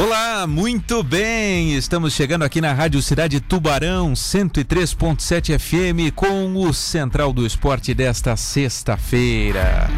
[0.00, 1.74] Olá, muito bem.
[1.74, 8.36] Estamos chegando aqui na Rádio Cidade Tubarão 103.7 FM com o Central do Esporte desta
[8.36, 9.90] sexta-feira.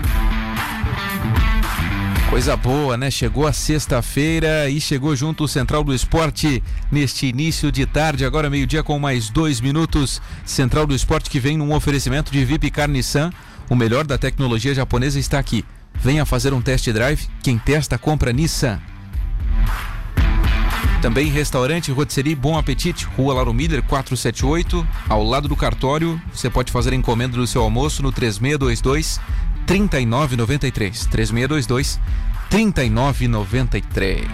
[2.30, 3.10] Coisa boa, né?
[3.10, 8.48] Chegou a sexta-feira e chegou junto o Central do Esporte neste início de tarde, agora
[8.48, 10.22] meio-dia com mais dois minutos.
[10.46, 13.30] Central do Esporte que vem num oferecimento de VIP Car Nissan.
[13.68, 15.62] O melhor da tecnologia japonesa está aqui.
[15.94, 17.28] Venha fazer um test drive.
[17.42, 18.80] Quem testa, compra Nissan.
[21.02, 26.20] Também restaurante Rotisserie Bom Apetite, Rua Lauro Miller 478, ao lado do cartório.
[26.30, 29.18] Você pode fazer encomenda do seu almoço no 3622
[29.66, 31.06] 3993.
[31.06, 31.98] 3622
[32.50, 34.28] 3993.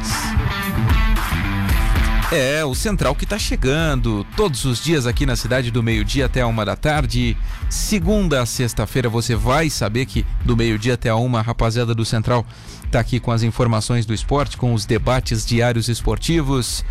[2.32, 6.40] É, o Central que está chegando todos os dias aqui na cidade do meio-dia até
[6.40, 7.36] a uma da tarde.
[7.70, 12.04] Segunda a sexta-feira você vai saber que do meio-dia até a uma, a rapaziada do
[12.04, 12.44] Central
[12.86, 16.84] está aqui com as informações do esporte, com os debates diários esportivos.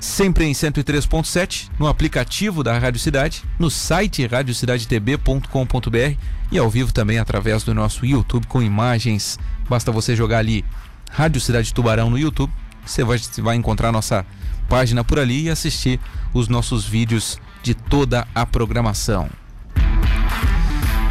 [0.00, 6.18] Sempre em 103.7, no aplicativo da Rádio Cidade, no site radiocidadetb.com.br
[6.52, 9.38] e ao vivo também através do nosso YouTube com imagens.
[9.68, 10.64] Basta você jogar ali
[11.10, 12.52] Rádio Cidade Tubarão no YouTube,
[12.84, 14.24] você vai, vai encontrar nossa
[14.68, 15.98] página por ali e assistir
[16.34, 19.28] os nossos vídeos de toda a programação.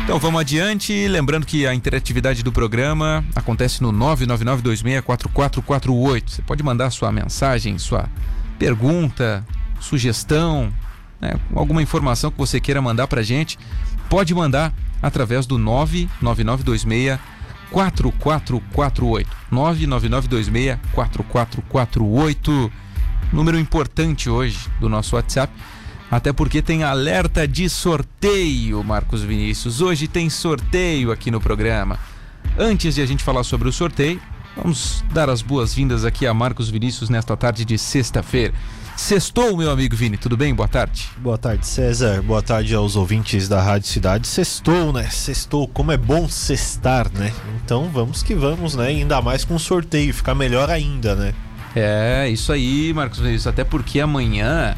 [0.05, 6.29] Então vamos adiante, lembrando que a interatividade do programa acontece no 999264448.
[6.29, 8.07] Você pode mandar sua mensagem, sua
[8.59, 9.43] pergunta,
[9.79, 10.71] sugestão,
[11.19, 13.57] né, alguma informação que você queira mandar pra gente,
[14.07, 17.17] pode mandar através do 99926
[17.71, 19.27] 4448.
[19.49, 22.71] 99926 4448
[23.33, 25.51] número importante hoje do nosso WhatsApp,
[26.09, 29.81] até porque tem alerta de sorteio, Marcos Vinícius.
[29.81, 31.99] Hoje tem sorteio aqui no programa.
[32.57, 34.21] Antes de a gente falar sobre o sorteio,
[34.55, 38.53] vamos dar as boas-vindas aqui a Marcos Vinícius nesta tarde de sexta-feira.
[38.95, 40.55] Sextou, meu amigo Vini, tudo bem?
[40.55, 41.09] Boa tarde.
[41.17, 42.21] Boa tarde, César.
[42.21, 44.25] Boa tarde aos ouvintes da Rádio Cidade.
[44.25, 45.09] Sextou, né?
[45.09, 45.67] Sextou.
[45.67, 47.33] Como é bom sextar, né?
[47.63, 48.87] Então vamos que vamos, né?
[48.87, 51.33] Ainda mais com sorteio, ficar melhor ainda, né?
[51.75, 53.47] É, isso aí, Marcos Vinícius.
[53.47, 54.73] Até porque amanhã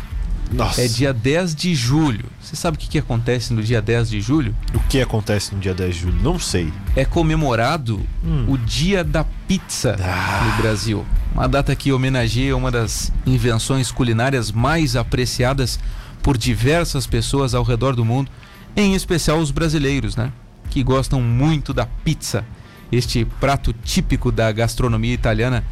[0.52, 0.82] Nossa.
[0.82, 2.26] é dia 10 de julho.
[2.42, 4.56] Você sabe o que, que acontece no dia 10 de julho?
[4.74, 6.20] O que acontece no dia 10 de julho?
[6.24, 6.72] Não sei.
[6.96, 8.46] É comemorado Hum.
[8.48, 10.46] o Dia da Pizza Ah.
[10.50, 11.06] no Brasil.
[11.34, 15.80] Uma data que homenageia uma das invenções culinárias mais apreciadas
[16.24, 18.30] por diversas pessoas ao redor do mundo,
[18.76, 20.32] em especial os brasileiros, né?
[20.70, 22.44] Que gostam muito da pizza,
[22.92, 25.64] este prato típico da gastronomia italiana,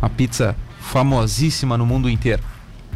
[0.00, 2.42] a pizza famosíssima no mundo inteiro.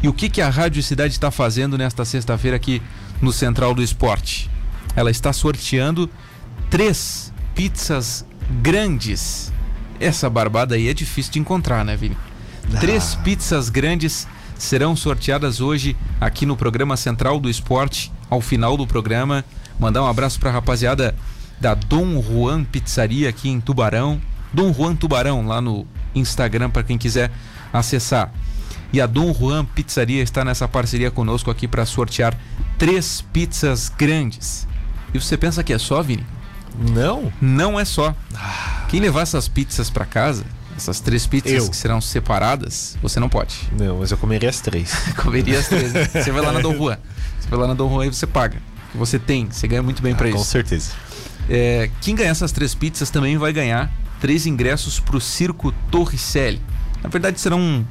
[0.05, 2.83] E o que, que a Rádio Cidade está fazendo nesta sexta-feira aqui
[3.23, 4.51] no Central do Esporte?
[4.95, 6.11] Ela está sorteando
[6.69, 8.23] três pizzas
[8.61, 9.51] grandes.
[9.99, 12.19] Essa barbada aí é difícil de encontrar, né, Vini?
[12.81, 14.29] Três pizzas grandes
[14.59, 19.43] serão sorteadas hoje aqui no programa Central do Esporte, ao final do programa.
[19.81, 21.15] Mandar um abraço para a rapaziada
[21.59, 24.21] da Dom Juan Pizzaria aqui em Tubarão.
[24.53, 27.33] Dom Juan Tubarão lá no Instagram para quem quiser
[27.73, 28.31] acessar.
[28.95, 32.39] E a Dom Juan Pizzaria está nessa parceria conosco aqui para sortear
[32.79, 34.69] três pizzas grandes.
[35.13, 36.25] E você pensa que é só, Vini?
[36.93, 37.33] Não?
[37.41, 38.15] Não é só.
[38.89, 40.45] Quem levar essas pizzas para casa,
[40.77, 41.69] essas três pizzas Eu.
[41.71, 43.57] que serão separadas, você não pode.
[43.77, 44.93] Não, mas eu comeria as três.
[45.19, 45.93] Comeria as três.
[45.93, 46.05] né?
[46.15, 46.97] Você vai lá na Dom Juan.
[47.41, 48.63] Você vai lá na Dom Juan e você paga.
[48.95, 50.47] Você tem, você ganha muito bem para Ah, com isso.
[50.51, 50.93] certeza.
[51.51, 53.91] É, quem ganhar essas três pizzas também vai ganhar
[54.21, 56.63] três ingressos pro Circo Torricelli.
[57.03, 57.85] Na verdade, serão.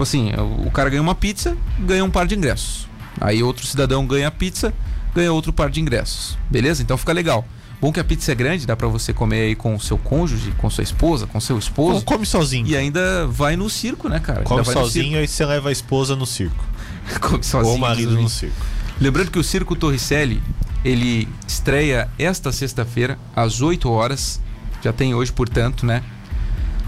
[0.00, 2.88] Tipo assim, o o cara ganha uma pizza, ganha um par de ingressos.
[3.20, 4.72] Aí outro cidadão ganha a pizza,
[5.14, 6.38] ganha outro par de ingressos.
[6.50, 6.82] Beleza?
[6.82, 7.46] Então fica legal.
[7.82, 10.52] Bom que a pizza é grande, dá pra você comer aí com o seu cônjuge,
[10.56, 12.04] com sua esposa, com seu Ou esposo.
[12.04, 12.66] come sozinho.
[12.66, 14.42] E ainda vai no circo, né, cara?
[14.42, 16.64] Come sozinho e você leva a esposa no circo.
[17.20, 17.72] come sozinho.
[17.72, 18.56] Ou o marido no circo.
[18.98, 20.42] Lembrando que o Circo Torricelli,
[20.82, 24.40] ele estreia esta sexta-feira, às 8 horas.
[24.82, 26.02] Já tem hoje, portanto, né?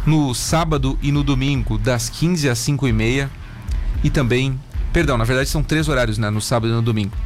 [0.04, 3.30] No sábado e no domingo, das 15 às 5 e meia.
[4.02, 4.58] E também,
[4.92, 6.28] perdão, na verdade são três horários, né?
[6.30, 7.16] No sábado e no domingo.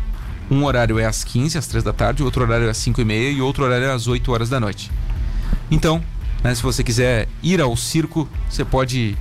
[0.51, 3.05] Um horário é às 15, às 3 da tarde, outro horário é às 5 e
[3.05, 4.91] meia e outro horário é às 8 horas da noite.
[5.71, 6.03] Então,
[6.45, 9.17] né, se você quiser ir ao circo, você pode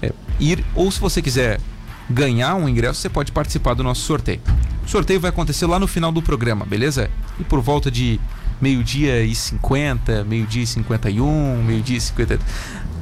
[0.00, 1.60] é, ir, ou se você quiser
[2.08, 4.40] ganhar um ingresso, você pode participar do nosso sorteio.
[4.84, 7.10] O sorteio vai acontecer lá no final do programa, beleza?
[7.38, 8.20] E por volta de
[8.60, 12.38] meio-dia e 50, meio-dia e 51, meio-dia e 50.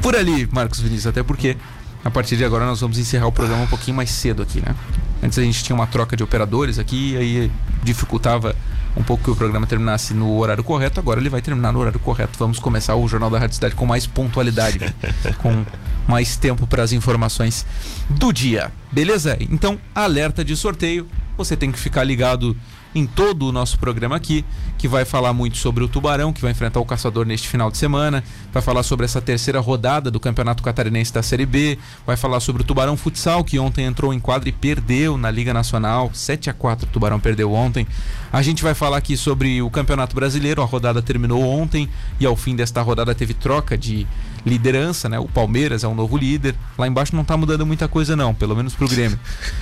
[0.00, 1.56] Por ali, Marcos Vinícius, até porque
[2.04, 4.74] a partir de agora nós vamos encerrar o programa um pouquinho mais cedo aqui, né?
[5.22, 7.50] Antes a gente tinha uma troca de operadores aqui, aí
[7.82, 8.54] dificultava
[8.96, 11.98] um pouco que o programa terminasse no horário correto, agora ele vai terminar no horário
[11.98, 12.38] correto.
[12.38, 14.78] Vamos começar o Jornal da Rádio Cidade com mais pontualidade,
[15.38, 15.64] com
[16.06, 17.66] mais tempo para as informações
[18.08, 18.70] do dia.
[18.92, 19.36] Beleza?
[19.40, 21.08] Então, alerta de sorteio.
[21.36, 22.56] Você tem que ficar ligado
[22.94, 24.44] em todo o nosso programa aqui,
[24.78, 27.76] que vai falar muito sobre o Tubarão, que vai enfrentar o Caçador neste final de
[27.76, 32.40] semana, vai falar sobre essa terceira rodada do Campeonato Catarinense da Série B, vai falar
[32.40, 36.50] sobre o Tubarão Futsal, que ontem entrou em quadro e perdeu na Liga Nacional, 7
[36.50, 37.86] a 4 o Tubarão perdeu ontem.
[38.32, 41.88] A gente vai falar aqui sobre o Campeonato Brasileiro, a rodada terminou ontem
[42.20, 44.06] e ao fim desta rodada teve troca de
[44.44, 45.18] liderança, né?
[45.18, 46.54] O Palmeiras é o novo líder.
[46.76, 49.18] Lá embaixo não está mudando muita coisa, não, pelo menos pro Grêmio.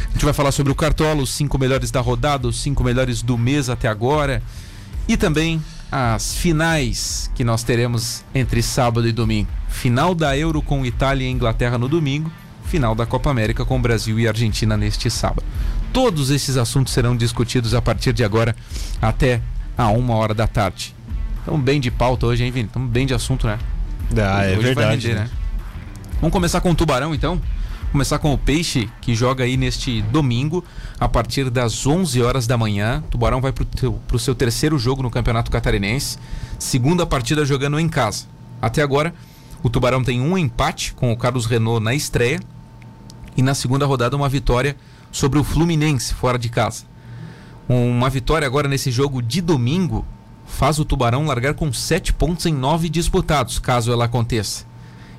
[0.09, 3.23] A gente vai falar sobre o Cartola, os cinco melhores da rodada, os cinco melhores
[3.23, 4.43] do mês até agora.
[5.07, 9.51] E também as finais que nós teremos entre sábado e domingo.
[9.69, 12.31] Final da Euro com Itália e Inglaterra no domingo.
[12.65, 15.45] Final da Copa América com Brasil e Argentina neste sábado.
[15.93, 18.57] Todos esses assuntos serão discutidos a partir de agora
[19.01, 19.43] até
[19.77, 20.95] a uma hora da tarde.
[21.39, 22.69] Estamos bem de pauta hoje, hein, Vini?
[22.69, 23.59] Estamos bem de assunto, né?
[24.21, 25.09] Ah, é verdade.
[25.09, 25.31] Render, né?
[26.21, 27.41] Vamos começar com o Tubarão, então?
[27.91, 30.65] Começar com o Peixe, que joga aí neste domingo,
[30.99, 33.03] a partir das 11 horas da manhã.
[33.07, 36.17] O Tubarão vai para o seu terceiro jogo no Campeonato Catarinense.
[36.59, 38.25] Segunda partida jogando em casa.
[38.63, 39.13] Até agora,
[39.63, 42.41] o Tubarão tem um empate com o Carlos Renault na estreia.
[43.37, 44.77] E na segunda rodada, uma vitória
[45.11, 46.85] sobre o Fluminense, fora de casa.
[47.69, 50.07] Uma vitória agora nesse jogo de domingo
[50.53, 54.65] faz o Tubarão largar com 7 pontos em 9 disputados, caso ela aconteça.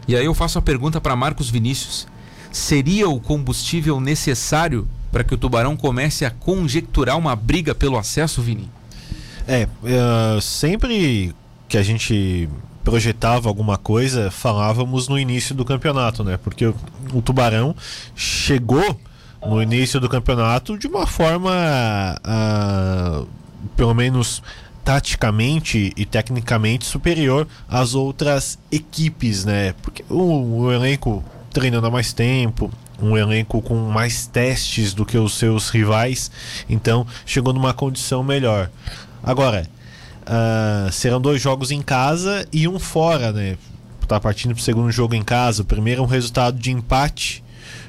[0.08, 2.08] E aí eu faço a pergunta para Marcos Vinícius:
[2.52, 8.42] seria o combustível necessário para que o Tubarão comece a conjecturar uma briga pelo acesso,
[8.42, 8.70] Vini?
[9.48, 11.36] É, uh, sempre
[11.68, 12.50] que a gente
[12.84, 16.38] projetava alguma coisa, falávamos no início do campeonato, né?
[16.38, 16.76] Porque o,
[17.14, 17.76] o Tubarão
[18.16, 19.00] chegou
[19.46, 21.52] no início do campeonato de uma forma,
[22.26, 23.28] uh,
[23.76, 24.42] pelo menos
[24.84, 29.74] taticamente e tecnicamente superior às outras equipes, né?
[29.82, 32.72] Porque o, o elenco treinando há mais tempo,
[33.02, 36.32] um elenco com mais testes do que os seus rivais,
[36.70, 38.70] então chegou numa condição melhor.
[39.22, 39.68] Agora,
[40.24, 43.58] uh, serão dois jogos em casa e um fora, né?
[44.08, 45.62] Tá partindo para o segundo jogo em casa.
[45.62, 47.44] O primeiro é um resultado de empate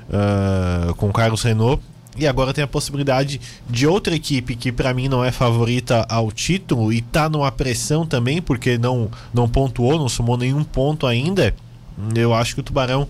[0.08, 1.82] uh, com o Carlos Renault
[2.16, 6.30] e agora tem a possibilidade de outra equipe que para mim não é favorita ao
[6.30, 11.54] título e tá numa pressão também porque não não pontuou, não somou nenhum ponto ainda.
[12.14, 13.08] Eu acho que o Tubarão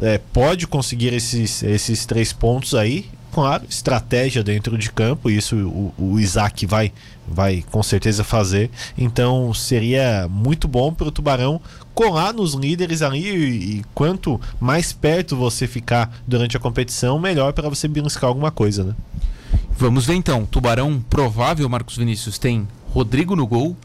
[0.00, 3.06] é, pode conseguir esses, esses três pontos aí.
[3.32, 6.92] Claro, estratégia dentro de campo, isso o, o Isaac vai,
[7.28, 8.70] vai com certeza fazer.
[8.98, 11.60] Então seria muito bom para o Tubarão
[11.94, 17.52] colar nos líderes ali e, e, quanto mais perto você ficar durante a competição, melhor
[17.52, 18.94] para você beliscar alguma coisa, né?
[19.76, 20.44] Vamos ver então.
[20.44, 23.76] Tubarão provável, Marcos Vinícius, tem Rodrigo no gol,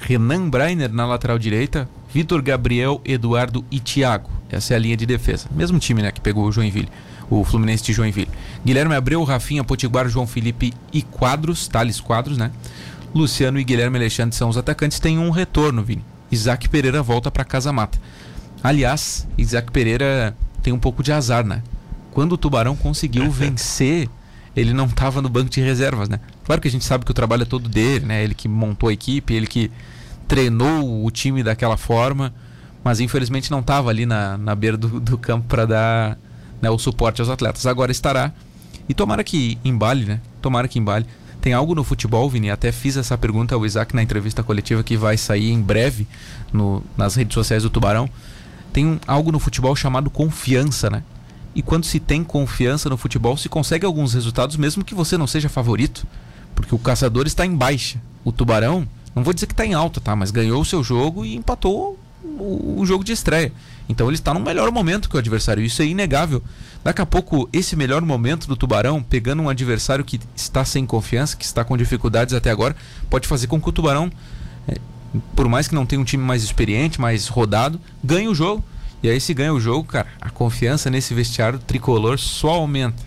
[0.00, 4.30] Renan Breiner na lateral direita, Vitor Gabriel, Eduardo e Thiago.
[4.48, 5.48] Essa é a linha de defesa.
[5.50, 6.88] Mesmo time, né, que pegou o Joinville,
[7.28, 8.30] o Fluminense de Joinville.
[8.64, 12.50] Guilherme Abreu, Rafinha, Potiguar, João Felipe e Quadros, Thales Quadros, né?
[13.14, 15.00] Luciano e Guilherme Alexandre são os atacantes.
[15.00, 16.04] Tem um retorno, Vini.
[16.30, 17.98] Isaac Pereira volta para Casa Mata.
[18.62, 21.62] Aliás, Isaac Pereira tem um pouco de azar, né?
[22.12, 24.08] Quando o Tubarão conseguiu vencer,
[24.54, 26.20] ele não estava no banco de reservas, né?
[26.44, 28.22] Claro que a gente sabe que o trabalho é todo dele, né?
[28.22, 29.70] Ele que montou a equipe, ele que
[30.28, 32.32] treinou o time daquela forma,
[32.84, 36.18] mas infelizmente não estava ali na, na beira do, do campo para dar
[36.60, 37.66] né, o suporte aos atletas.
[37.66, 38.32] Agora estará.
[38.88, 40.20] E tomara que embale, né?
[40.42, 41.06] Tomara que embale.
[41.40, 42.50] Tem algo no futebol, Vini?
[42.50, 46.06] Até fiz essa pergunta ao Isaac na entrevista coletiva que vai sair em breve
[46.52, 48.08] no, nas redes sociais do Tubarão.
[48.72, 51.02] Tem um, algo no futebol chamado confiança, né?
[51.54, 55.26] E quando se tem confiança no futebol, se consegue alguns resultados, mesmo que você não
[55.26, 56.06] seja favorito.
[56.54, 58.00] Porque o caçador está em baixa.
[58.22, 60.14] O Tubarão, não vou dizer que está em alta, tá?
[60.14, 63.52] Mas ganhou o seu jogo e empatou o, o jogo de estreia.
[63.90, 65.64] Então ele está no melhor momento que o adversário.
[65.64, 66.40] Isso é inegável.
[66.84, 71.36] Daqui a pouco, esse melhor momento do Tubarão, pegando um adversário que está sem confiança,
[71.36, 72.76] que está com dificuldades até agora,
[73.10, 74.08] pode fazer com que o Tubarão,
[74.68, 74.76] é,
[75.34, 78.64] por mais que não tenha um time mais experiente, mais rodado, ganhe o jogo.
[79.02, 83.02] E aí, se ganha o jogo, cara, a confiança nesse vestiário tricolor só aumenta.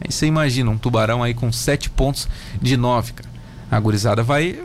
[0.00, 2.28] Aí você imagina um Tubarão aí com 7 pontos
[2.60, 3.31] de 9, cara.
[3.72, 4.60] A gurizada vai,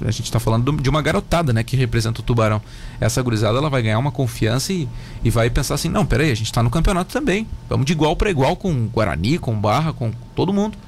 [0.00, 2.58] a gente está falando de uma garotada, né, que representa o Tubarão.
[2.98, 4.88] Essa gurizada ela vai ganhar uma confiança e,
[5.22, 7.46] e vai pensar assim: não, peraí, a gente está no campeonato também.
[7.68, 10.78] Vamos de igual para igual com Guarani, com Barra, com todo mundo.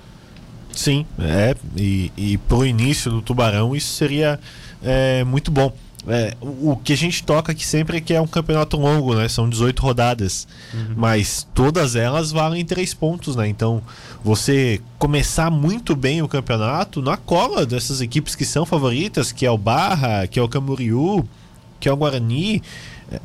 [0.73, 1.55] Sim, é.
[1.77, 4.41] E, e pro início do Tubarão isso seria
[4.83, 5.71] é, muito bom.
[6.09, 9.29] É, o, que a gente toca aqui sempre é que é um campeonato longo, né?
[9.29, 10.49] São 18 rodadas.
[10.73, 10.95] Uhum.
[10.97, 13.47] Mas todas elas valem 3 pontos, né?
[13.47, 13.83] Então,
[14.25, 19.51] você começar muito bem o campeonato na cola dessas equipes que são favoritas, que é
[19.51, 21.29] o Barra, que é o Camboriú,
[21.79, 22.63] que é o Guarani,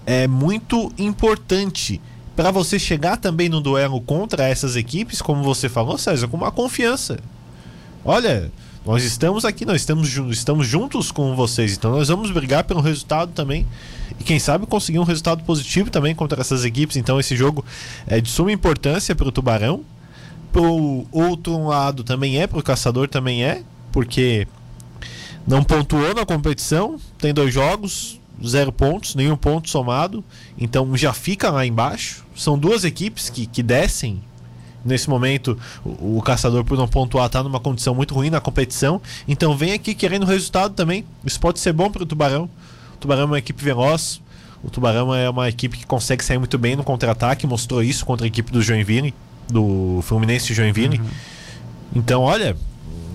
[0.06, 2.02] é muito importante
[2.36, 6.52] para você chegar também no duelo contra essas equipes, como você falou, César, com uma
[6.52, 7.20] confiança.
[8.04, 8.52] Olha,
[8.86, 13.32] nós estamos aqui, nós estamos, estamos juntos com vocês, então nós vamos brigar pelo resultado
[13.32, 13.66] também.
[14.20, 16.98] E quem sabe conseguir um resultado positivo também contra essas equipes.
[16.98, 17.64] Então esse jogo
[18.06, 19.82] é de suma importância para o Tubarão.
[20.52, 24.48] Pro outro lado também é, para o Caçador também é, porque
[25.48, 30.24] não pontuou na competição, tem dois jogos, zero pontos, nenhum ponto somado,
[30.58, 32.24] então já fica lá embaixo.
[32.36, 34.22] São duas equipes que, que descem.
[34.86, 39.02] Nesse momento, o, o caçador, por não pontuar, está numa condição muito ruim na competição.
[39.28, 41.06] Então vem aqui querendo resultado também.
[41.26, 42.50] Isso pode ser bom para o Tubarão.
[42.96, 44.22] O Tubarão é uma equipe veloz.
[44.64, 47.46] O Tubarão é uma equipe que consegue sair muito bem no contra-ataque.
[47.48, 49.14] Mostrou isso contra a equipe do Joinville,
[49.50, 51.00] do Fluminense Joinville.
[51.00, 51.08] Uhum.
[51.96, 52.56] Então, olha,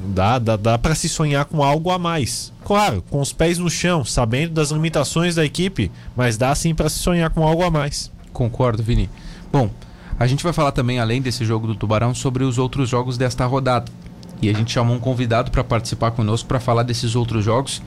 [0.08, 2.52] Dá, dá, dá para se sonhar com algo a mais.
[2.64, 6.88] Claro, com os pés no chão, sabendo das limitações da equipe, mas dá sim para
[6.88, 8.10] se sonhar com algo a mais.
[8.32, 9.10] Concordo, Vini.
[9.52, 9.70] Bom,
[10.18, 13.46] a gente vai falar também, além desse jogo do Tubarão, sobre os outros jogos desta
[13.46, 13.90] rodada.
[14.42, 17.82] E a gente chamou um convidado para participar conosco para falar desses outros jogos,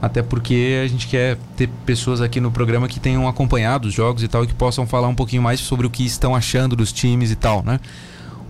[0.00, 4.22] até porque a gente quer ter pessoas aqui no programa que tenham acompanhado os jogos
[4.22, 6.92] e tal e que possam falar um pouquinho mais sobre o que estão achando dos
[6.92, 7.80] times e tal, né?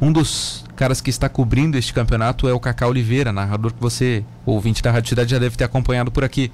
[0.01, 4.23] Um dos caras que está cobrindo este campeonato é o Cacá Oliveira, narrador que você,
[4.45, 6.53] ouvinte da Rádio Cidade, já deve ter acompanhado por aqui.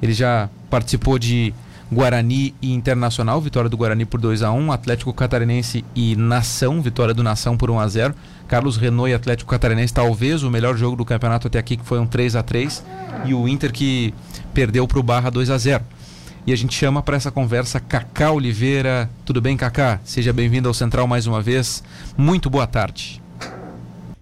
[0.00, 1.52] Ele já participou de
[1.92, 7.14] Guarani e Internacional, vitória do Guarani por 2 a 1 Atlético Catarinense e Nação, vitória
[7.14, 8.14] do Nação por 1 a 0
[8.48, 11.98] Carlos Renault e Atlético Catarinense, talvez o melhor jogo do campeonato até aqui, que foi
[11.98, 12.84] um 3 a 3
[13.24, 14.12] E o Inter que
[14.52, 15.84] perdeu para o Barra 2 a 0
[16.46, 19.08] e a gente chama para essa conversa Cacá Oliveira.
[19.24, 19.98] Tudo bem, Cacá?
[20.04, 21.82] Seja bem-vindo ao Central mais uma vez.
[22.18, 23.22] Muito boa tarde.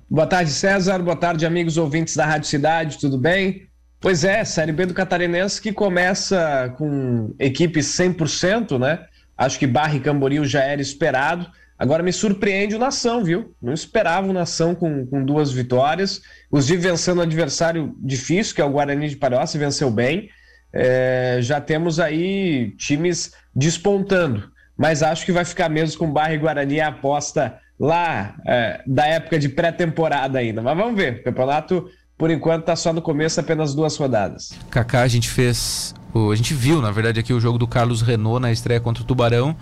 [0.08, 0.98] Boa tarde, César.
[1.02, 2.98] Boa tarde, amigos ouvintes da Rádio Cidade.
[2.98, 3.71] Tudo bem?
[4.02, 9.06] Pois é, Série B do Catarinense que começa com equipe 100%, né?
[9.38, 11.46] Acho que Barra e Camboriú já era esperado.
[11.78, 13.54] Agora me surpreende o Nação, viu?
[13.62, 16.20] Não esperava o Nação com, com duas vitórias.
[16.48, 20.28] Inclusive vencendo um adversário difícil, que é o Guarani de Palhoça, venceu bem
[20.72, 24.50] é, já temos aí times despontando.
[24.76, 29.06] Mas acho que vai ficar mesmo com Barra e Guarani a aposta lá é, da
[29.06, 30.62] época de pré-temporada ainda.
[30.62, 31.20] Mas vamos ver.
[31.20, 31.88] O campeonato,
[32.22, 34.52] por enquanto, está só no começo, apenas duas rodadas.
[34.70, 35.92] Kaká, a gente fez.
[36.14, 39.04] A gente viu, na verdade, aqui o jogo do Carlos Renault na estreia contra o
[39.04, 39.56] Tubarão.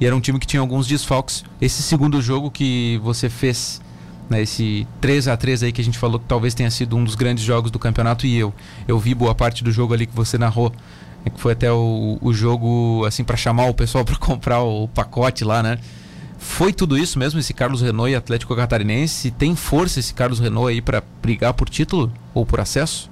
[0.00, 1.44] E era um time que tinha alguns desfalques.
[1.60, 3.82] Esse segundo jogo que você fez
[4.30, 7.04] né, esse 3 a 3 aí que a gente falou que talvez tenha sido um
[7.04, 8.54] dos grandes jogos do campeonato e eu
[8.88, 10.72] eu vi boa parte do jogo ali que você narrou
[11.22, 14.88] né, que foi até o, o jogo assim para chamar o pessoal para comprar o
[14.88, 15.78] pacote lá né
[16.46, 20.72] foi tudo isso mesmo esse Carlos Renault e Atlético Catarinense tem força esse Carlos Renault
[20.72, 23.10] aí para brigar por título ou por acesso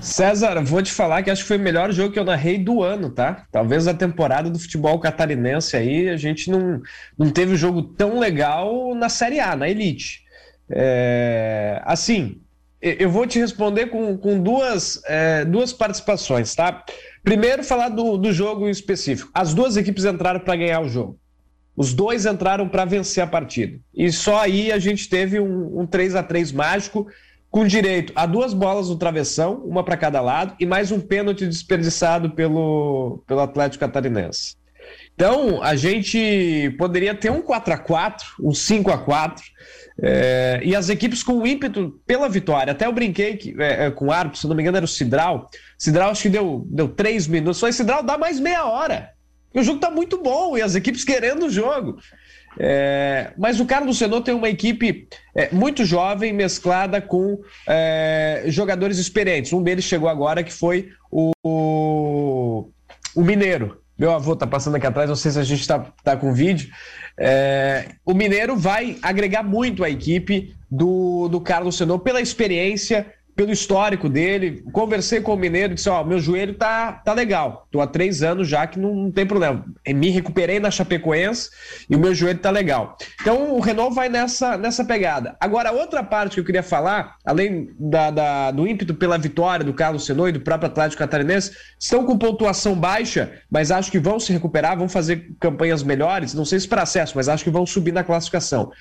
[0.00, 2.82] César, vou te falar que acho que foi o melhor jogo que eu narrei do
[2.84, 3.44] ano, tá?
[3.50, 6.80] Talvez a temporada do futebol catarinense aí, a gente não,
[7.18, 10.22] não teve um jogo tão legal na Série A, na Elite.
[10.70, 12.40] É, assim,
[12.80, 16.84] eu vou te responder com, com duas, é, duas participações, tá?
[17.24, 19.28] Primeiro, falar do, do jogo em específico.
[19.34, 21.18] As duas equipes entraram para ganhar o jogo.
[21.78, 23.78] Os dois entraram para vencer a partida.
[23.94, 27.06] E só aí a gente teve um, um 3 a 3 mágico
[27.48, 31.46] com direito a duas bolas no travessão, uma para cada lado, e mais um pênalti
[31.46, 34.56] desperdiçado pelo, pelo Atlético Catarinense.
[35.14, 39.44] Então, a gente poderia ter um 4 a 4 um 5 a 4
[40.02, 42.72] é, e as equipes com ímpeto pela vitória.
[42.72, 44.88] Até eu brinquei que, é, é, com o árbitro, se não me engano era o
[44.88, 45.48] Cidral.
[45.78, 47.60] Cidral acho que deu, deu três minutos.
[47.60, 49.16] Foi Cidral, dá mais meia hora.
[49.54, 51.98] O jogo está muito bom e as equipes querendo o jogo.
[52.58, 58.98] É, mas o Carlos Senô tem uma equipe é, muito jovem, mesclada com é, jogadores
[58.98, 59.52] experientes.
[59.52, 61.32] Um deles chegou agora, que foi o,
[63.14, 63.80] o Mineiro.
[63.98, 66.70] Meu avô está passando aqui atrás, não sei se a gente está tá com vídeo.
[67.18, 73.52] É, o Mineiro vai agregar muito a equipe do, do Carlos Senô pela experiência, pelo
[73.52, 74.64] histórico dele.
[74.72, 77.68] Conversei com o Mineiro e disse: Ó, meu joelho tá, tá legal.
[77.70, 79.64] Tô há três anos já que não, não, tem problema.
[79.86, 81.48] Me recuperei na Chapecoense
[81.88, 82.96] e o meu joelho tá legal.
[83.20, 85.36] Então o Renault vai nessa, nessa pegada.
[85.38, 89.72] Agora, outra parte que eu queria falar, além da, da do ímpeto pela vitória do
[89.72, 94.18] Carlos Senô e do próprio Atlético Catarinense, estão com pontuação baixa, mas acho que vão
[94.18, 96.34] se recuperar, vão fazer campanhas melhores.
[96.34, 98.72] Não sei se para acesso, mas acho que vão subir na classificação.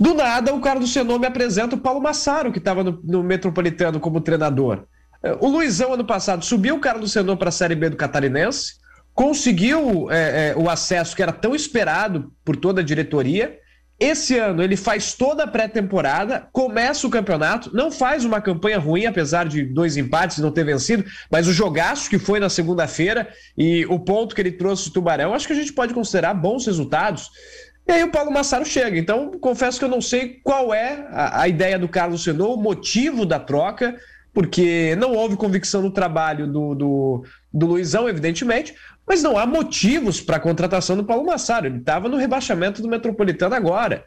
[0.00, 3.22] Do nada, o cara do Senô me apresenta o Paulo Massaro, que estava no, no,
[3.22, 4.84] Metropolitano como treinador.
[5.22, 7.98] É, o Luizão, ano passado, subiu o cara do Senô para a Série B do
[7.98, 8.76] Catarinense,
[9.12, 13.58] conseguiu é, é, o acesso que era tão esperado por toda a diretoria,
[14.00, 19.04] Esse ano ele faz toda a pré-temporada, começa o campeonato, não faz uma campanha ruim,
[19.04, 23.28] apesar de dois empates não ter vencido, mas o jogaço que foi na segunda-feira
[23.58, 26.64] e o ponto que ele trouxe do Tubarão, acho que a gente pode considerar bons
[26.64, 27.28] resultados.
[27.90, 28.96] E aí o Paulo Massaro chega.
[28.96, 32.56] Então, confesso que eu não sei qual é a, a ideia do Carlos Senô, o
[32.56, 33.96] motivo da troca,
[34.32, 40.20] porque não houve convicção no trabalho do, do, do Luizão, evidentemente, mas não há motivos
[40.20, 41.66] para a contratação do Paulo Massaro.
[41.66, 44.04] Ele estava no rebaixamento do Metropolitano agora.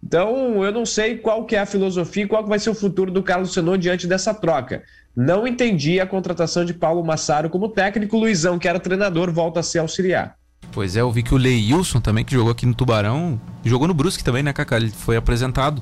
[0.00, 2.74] Então, eu não sei qual que é a filosofia e qual que vai ser o
[2.74, 4.84] futuro do Carlos Senô diante dessa troca.
[5.16, 8.16] Não entendi a contratação de Paulo Massaro como técnico.
[8.16, 10.36] Luizão, que era treinador, volta a ser auxiliar.
[10.74, 13.94] Pois é, eu vi que o Leilson também, que jogou aqui no Tubarão, jogou no
[13.94, 14.76] Brusque também, né, Cacá?
[14.76, 15.80] Ele foi apresentado.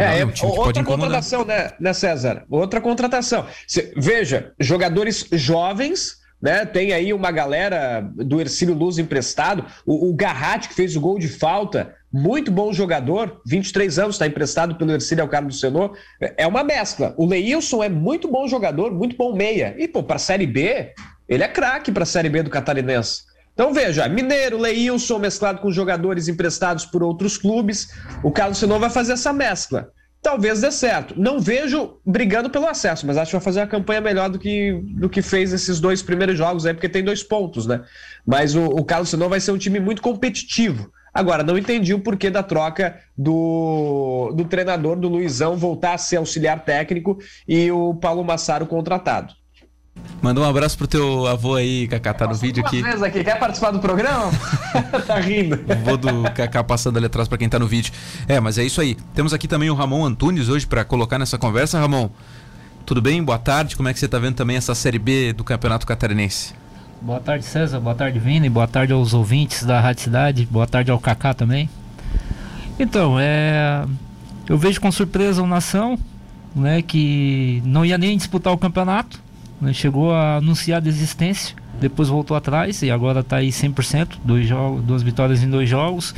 [0.00, 2.44] É, é um outra contratação, né, né, César?
[2.48, 3.44] Outra contratação.
[3.66, 6.64] Cê, veja, jogadores jovens, né?
[6.64, 9.66] Tem aí uma galera do Ercílio Luz emprestado.
[9.84, 14.26] O, o Garratti, que fez o gol de falta, muito bom jogador, 23 anos, está
[14.26, 15.94] emprestado pelo Ercílio ao Carlos Senô.
[16.18, 17.14] É uma mescla.
[17.18, 19.74] O Leilson é muito bom jogador, muito bom meia.
[19.78, 20.94] E, pô, para a Série B,
[21.28, 23.27] ele é craque para a Série B do Catarinense.
[23.58, 27.88] Então veja, Mineiro, Leilson mesclado com jogadores emprestados por outros clubes.
[28.22, 29.90] O Carlos Senô vai fazer essa mescla.
[30.22, 31.20] Talvez dê certo.
[31.20, 34.80] Não vejo brigando pelo acesso, mas acho que vai fazer uma campanha melhor do que,
[34.92, 37.82] do que fez esses dois primeiros jogos aí, porque tem dois pontos, né?
[38.24, 40.92] Mas o, o Carlos Senô vai ser um time muito competitivo.
[41.12, 46.18] Agora, não entendi o porquê da troca do, do treinador, do Luizão, voltar a ser
[46.18, 49.34] auxiliar técnico e o Paulo Massaro contratado.
[50.20, 52.82] Manda um abraço pro teu avô aí, Cacá, tá no vídeo aqui.
[52.84, 53.22] aqui.
[53.22, 54.32] Quer participar do programa?
[55.06, 55.60] tá rindo.
[55.66, 57.92] O avô do Cacá passando ali atrás para quem tá no vídeo.
[58.26, 58.96] É, mas é isso aí.
[59.14, 61.78] Temos aqui também o Ramon Antunes hoje para colocar nessa conversa.
[61.78, 62.10] Ramon,
[62.84, 63.22] tudo bem?
[63.22, 63.76] Boa tarde.
[63.76, 66.52] Como é que você tá vendo também essa Série B do Campeonato Catarinense?
[67.00, 67.78] Boa tarde, César.
[67.78, 68.50] Boa tarde, Vini.
[68.50, 70.48] Boa tarde aos ouvintes da Rádio Cidade.
[70.50, 71.70] Boa tarde ao Cacá também.
[72.76, 73.84] Então, é...
[74.48, 75.96] eu vejo com surpresa o Nação,
[76.56, 79.27] né, que não ia nem disputar o campeonato
[79.60, 79.72] né?
[79.72, 84.82] Chegou a anunciar a desistência, depois voltou atrás e agora está aí 100%, dois jogos,
[84.82, 86.14] duas vitórias em dois jogos.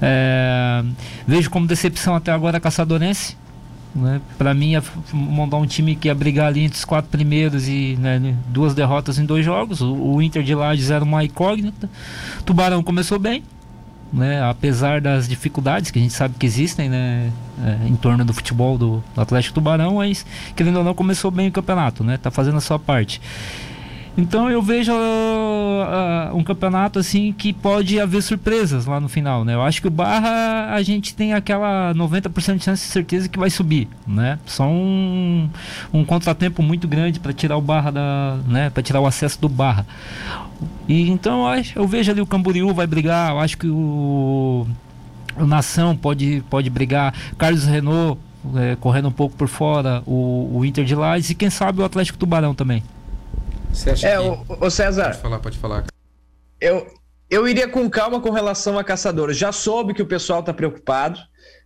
[0.00, 0.84] É,
[1.26, 3.36] vejo como decepção até agora a Caçadorense.
[3.94, 4.20] Né?
[4.36, 7.96] Para mim, é montar um time que ia brigar ali entre os quatro primeiros e
[7.98, 9.80] né, duas derrotas em dois jogos.
[9.80, 11.88] O, o Inter de Lages era uma incógnita.
[12.44, 13.42] Tubarão começou bem,
[14.12, 17.30] né, apesar das dificuldades que a gente sabe que existem né,
[17.62, 21.48] é, em torno do futebol do, do, Atlético Tubarão, mas querendo ou não começou bem
[21.48, 23.20] o campeonato, né, tá fazendo a sua parte.
[24.16, 29.54] Então eu vejo uh, um campeonato assim que pode haver surpresas lá no final, né?
[29.54, 33.38] Eu acho que o Barra a gente tem aquela 90% de chance de certeza que
[33.38, 34.38] vai subir, né?
[34.46, 35.50] Só um,
[35.92, 39.48] um contratempo muito grande para tirar o Barra da, né, para tirar o acesso do
[39.50, 39.86] Barra.
[40.88, 44.66] E então eu, acho, eu vejo ali o Camboriú vai brigar, eu acho que o,
[45.36, 48.18] o Nação pode pode brigar, Carlos Renault
[48.54, 51.84] é, correndo um pouco por fora, o, o Inter de Lages e quem sabe o
[51.84, 52.82] Atlético Tubarão também.
[53.72, 54.22] Você acha é, que...
[54.22, 55.04] o, o César.
[55.04, 55.84] Pode falar, pode falar.
[56.60, 56.86] Eu,
[57.28, 59.36] eu iria com calma com relação a caçadores.
[59.36, 61.18] Já soube que o pessoal está preocupado.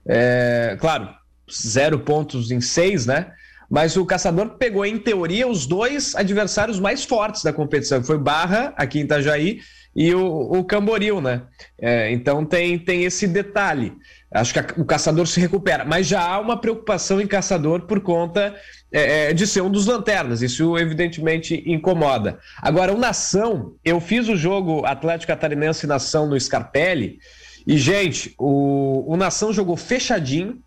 [0.06, 1.08] É, claro,
[1.50, 3.32] zero pontos em seis, né?
[3.70, 8.02] Mas o Caçador pegou, em teoria, os dois adversários mais fortes da competição.
[8.02, 9.60] Foi Barra, aqui em Itajaí,
[9.94, 11.42] e o, o Camboriú, né?
[11.78, 13.92] É, então tem, tem esse detalhe.
[14.32, 15.84] Acho que a, o Caçador se recupera.
[15.84, 18.54] Mas já há uma preocupação em Caçador por conta
[18.92, 20.42] é, é, de ser um dos lanternas.
[20.42, 22.38] Isso evidentemente incomoda.
[22.58, 27.18] Agora, o Nação, eu fiz o jogo Atlético Catarinense Nação no Scarpelli.
[27.66, 30.62] E, gente, o, o Nação jogou fechadinho,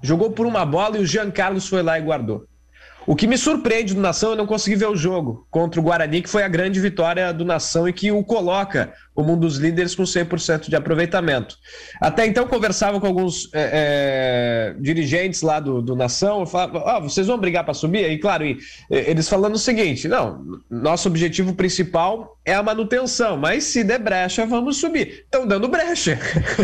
[0.00, 2.46] jogou por uma bola e o Jean Carlos foi lá e guardou.
[3.10, 6.22] O que me surpreende do Nação, eu não consegui ver o jogo contra o Guarani,
[6.22, 9.96] que foi a grande vitória do Nação e que o coloca como um dos líderes
[9.96, 11.56] com 100% de aproveitamento.
[12.00, 17.02] Até então, conversava com alguns é, é, dirigentes lá do, do Nação, eu falava, oh,
[17.02, 18.08] vocês vão brigar para subir?
[18.10, 23.64] E claro, e, eles falando o seguinte: não, nosso objetivo principal é a manutenção, mas
[23.64, 25.24] se der brecha, vamos subir.
[25.24, 26.18] Estão dando brecha.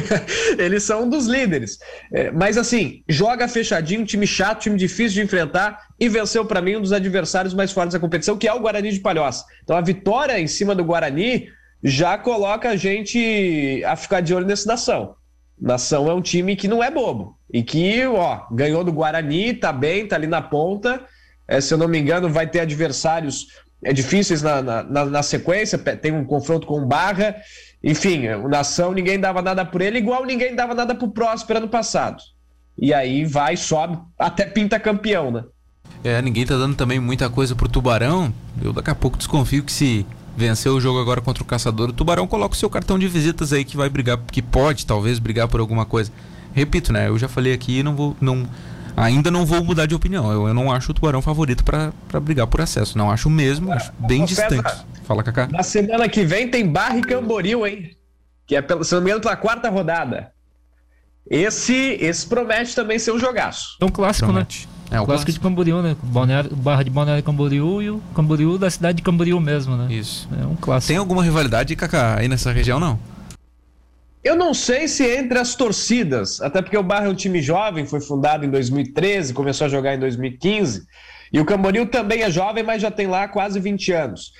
[0.56, 1.78] eles são um dos líderes.
[2.12, 6.08] É, mas assim, joga fechadinho, time chato, time difícil de enfrentar e
[6.44, 9.44] para mim um dos adversários mais fortes da competição, que é o Guarani de Palhoça.
[9.62, 11.48] Então a vitória em cima do Guarani
[11.82, 15.14] já coloca a gente a ficar de olho nesse Nação.
[15.58, 19.72] Nação é um time que não é bobo e que, ó, ganhou do Guarani, tá
[19.72, 21.04] bem, tá ali na ponta.
[21.48, 23.46] É, se eu não me engano, vai ter adversários
[23.82, 25.78] é, difíceis na, na, na sequência.
[25.78, 27.36] Tem um confronto com o Barra.
[27.82, 31.68] Enfim, o Nação ninguém dava nada por ele, igual ninguém dava nada pro Próspero ano
[31.68, 32.22] passado.
[32.76, 35.44] E aí vai, sobe, até pinta campeão, né?
[36.04, 38.32] É, ninguém tá dando também muita coisa pro Tubarão.
[38.62, 41.92] Eu daqui a pouco desconfio que se venceu o jogo agora contra o Caçador, o
[41.92, 45.48] Tubarão coloca o seu cartão de visitas aí que vai brigar, que pode talvez brigar
[45.48, 46.12] por alguma coisa.
[46.52, 47.08] repito, né?
[47.08, 48.46] Eu já falei aqui, não vou, não,
[48.96, 50.30] ainda não vou mudar de opinião.
[50.30, 52.98] Eu, eu não acho o Tubarão favorito para brigar por acesso.
[52.98, 54.68] Não acho mesmo, acho bem Ô, distante.
[54.68, 55.48] César, Fala, Kaká.
[55.48, 57.96] Na semana que vem tem Barra e Camboriú, hein?
[58.46, 60.32] Que é, pelo, se não me engano, pela quarta rodada.
[61.28, 63.76] Esse, esse promete também ser um jogaço.
[63.80, 64.68] É um clássico, Promete.
[64.90, 65.96] É, o clássico de Camboriú, né?
[66.02, 69.92] Balneário, barra de Balneário Camboriú e o Camboriú da cidade de Camboriú mesmo, né?
[69.92, 70.28] Isso.
[70.40, 70.88] É um clássico.
[70.88, 72.98] Tem alguma rivalidade, Kaká, aí nessa região, não?
[74.22, 77.86] Eu não sei se entre as torcidas, até porque o Barra é um time jovem,
[77.86, 80.84] foi fundado em 2013, começou a jogar em 2015,
[81.32, 84.32] e o Camboriú também é jovem, mas já tem lá quase 20 anos.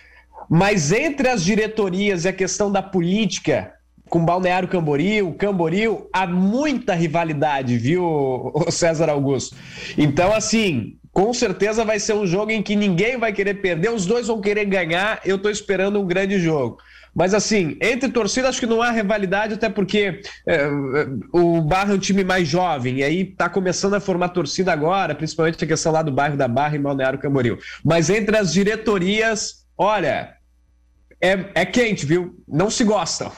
[0.48, 3.72] Mas entre as diretorias e a questão da política,
[4.08, 9.56] com Balneário Camboriú, Camboriú, há muita rivalidade, viu, César Augusto?
[9.98, 14.06] Então, assim, com certeza vai ser um jogo em que ninguém vai querer perder, os
[14.06, 16.78] dois vão querer ganhar, eu tô esperando um grande jogo.
[17.14, 20.68] Mas assim, entre torcidas acho que não há rivalidade, até porque é,
[21.32, 25.14] o Barra é um time mais jovem, e aí tá começando a formar torcida agora,
[25.14, 27.56] principalmente a questão lá do bairro da Barra e Balneário Camboriú.
[27.82, 30.34] Mas entre as diretorias, olha,
[31.18, 32.38] é, é quente, viu?
[32.46, 33.32] Não se gostam.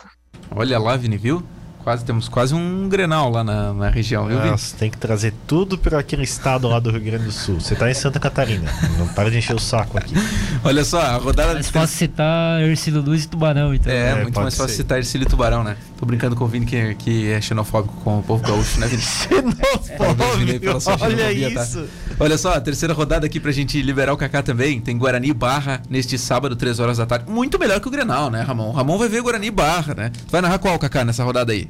[0.51, 1.43] Olha lá, Vini, viu?
[1.85, 4.51] Quase, temos quase um Grenal lá na, na região, viu, Vini?
[4.51, 7.61] Nossa, tem que trazer tudo para aquele estado lá do Rio Grande do Sul.
[7.61, 8.71] Você tá em Santa Catarina.
[8.99, 10.15] Não para de encher o saco aqui.
[10.65, 11.55] Olha só, a rodada...
[11.55, 13.91] Mais fácil citar Ercílio Luz e Tubarão, então.
[13.91, 14.83] É, É, muito pode mais fácil ser.
[14.83, 15.77] citar Ercílio e Tubarão, né?
[15.99, 19.03] Tô brincando com o Vini que, que é xenofóbico com o povo gaúcho, né, Vini?
[19.03, 21.33] Xenofóbico, sua olha tá?
[21.33, 21.89] isso.
[22.21, 24.81] Olha só, a terceira rodada aqui pra gente liberar o Kaká também.
[24.81, 27.29] Tem Guarani Barra neste sábado, 3 horas da tarde.
[27.29, 28.69] Muito melhor que o Grenal, né, Ramon?
[28.69, 30.13] O Ramon vai ver Guarani e Barra, né?
[30.31, 31.69] Vai narrar qual, Kaká, nessa rodada aí?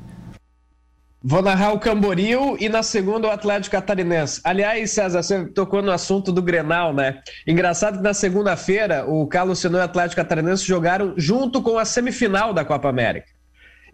[1.23, 4.43] Vou narrar o Camboriú e na segunda o Atlético Catarinense.
[4.45, 7.21] Aliás, César, você tocou no assunto do Grenal, né?
[7.47, 11.87] Engraçado que na segunda-feira o Carlos Senão e o Atlético Catarinense jogaram junto com a
[11.87, 13.38] semifinal da Copa América.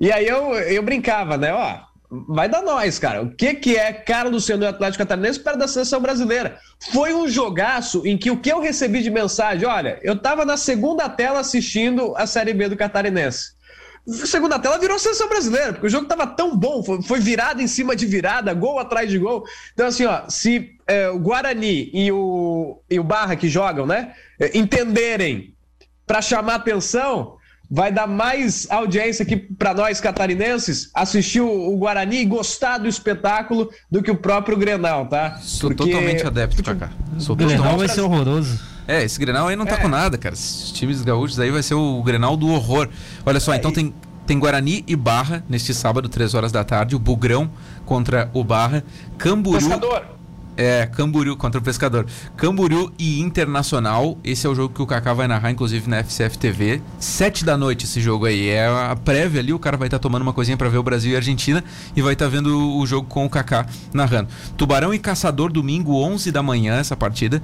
[0.01, 1.53] E aí eu, eu brincava, né?
[1.53, 1.79] Ó,
[2.29, 3.23] vai dar nós, cara.
[3.23, 6.59] O que, que é Carlos Senão e Atlético Catarinense perto da seleção brasileira?
[6.93, 10.57] Foi um jogaço em que o que eu recebi de mensagem, olha, eu tava na
[10.57, 13.55] segunda tela assistindo a Série B do Catarinense
[14.07, 17.67] segunda tela virou seleção brasileira, porque o jogo tava tão bom, foi, foi virada em
[17.67, 19.45] cima de virada, gol atrás de gol.
[19.73, 24.15] Então, assim, ó, se é, o Guarani e o, e o Barra que jogam, né,
[24.39, 25.55] é, entenderem
[26.07, 27.37] para chamar atenção,
[27.71, 33.71] vai dar mais audiência aqui para nós catarinenses assistir o, Guarani e gostar do espetáculo
[33.91, 35.39] do que o próprio Grenal, tá?
[35.41, 36.91] Sou Porque- totalmente adepto, Kaká.
[37.19, 37.79] Sou O Grenal totalmente...
[37.87, 38.61] vai ser horroroso.
[38.87, 39.79] É, esse Grenal aí não tá É.
[39.79, 40.35] com nada, cara.
[40.35, 42.89] Esses times gaúchos aí vai ser o Grenal do horror.
[43.25, 43.95] Olha só, É, então e- tem,
[44.27, 46.95] tem Guarani e Barra neste sábado, 3 horas da tarde.
[46.95, 47.51] O Bugrão
[47.87, 48.85] contra o Barra.
[49.17, 49.61] Camboriú.
[49.69, 50.14] Pescador.
[50.57, 52.07] É, Camboriú contra o Pescador.
[52.37, 54.17] Camboriú e Internacional.
[54.23, 56.81] Esse é o jogo que o Kaká vai narrar, inclusive, na FCF TV.
[56.99, 58.49] Sete da noite esse jogo aí.
[58.49, 61.13] É a prévia ali, o cara vai estar tomando uma coisinha pra ver o Brasil
[61.13, 61.63] e a Argentina
[61.97, 64.29] e vai estar vendo o jogo com o Kaká narrando.
[64.57, 67.43] Tubarão e Caçador, domingo, 11 da manhã, essa partida.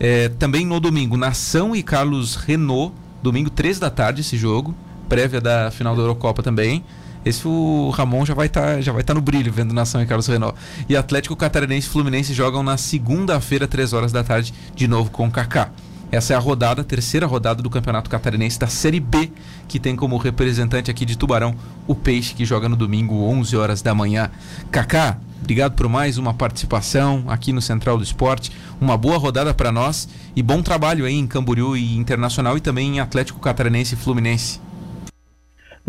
[0.00, 2.94] É, também no domingo, Nação e Carlos Renault.
[3.22, 4.74] Domingo, 3 da tarde, esse jogo.
[5.08, 6.84] Prévia da final da Eurocopa também.
[7.24, 10.26] Esse o Ramon já vai estar já vai tá no brilho vendo Nação e Carlos
[10.26, 10.58] Renault.
[10.88, 15.26] E Atlético Catarinense e Fluminense jogam na segunda-feira, 3 horas da tarde, de novo com
[15.26, 15.70] o Kaká.
[16.10, 19.30] Essa é a rodada, a terceira rodada do Campeonato Catarinense da Série B,
[19.66, 21.54] que tem como representante aqui de Tubarão
[21.86, 24.30] o Peixe, que joga no domingo, 11 horas da manhã.
[24.70, 28.50] Kaká, obrigado por mais uma participação aqui no Central do Esporte.
[28.80, 32.96] Uma boa rodada para nós e bom trabalho aí em Camboriú e Internacional e também
[32.96, 34.67] em Atlético Catarinense e Fluminense.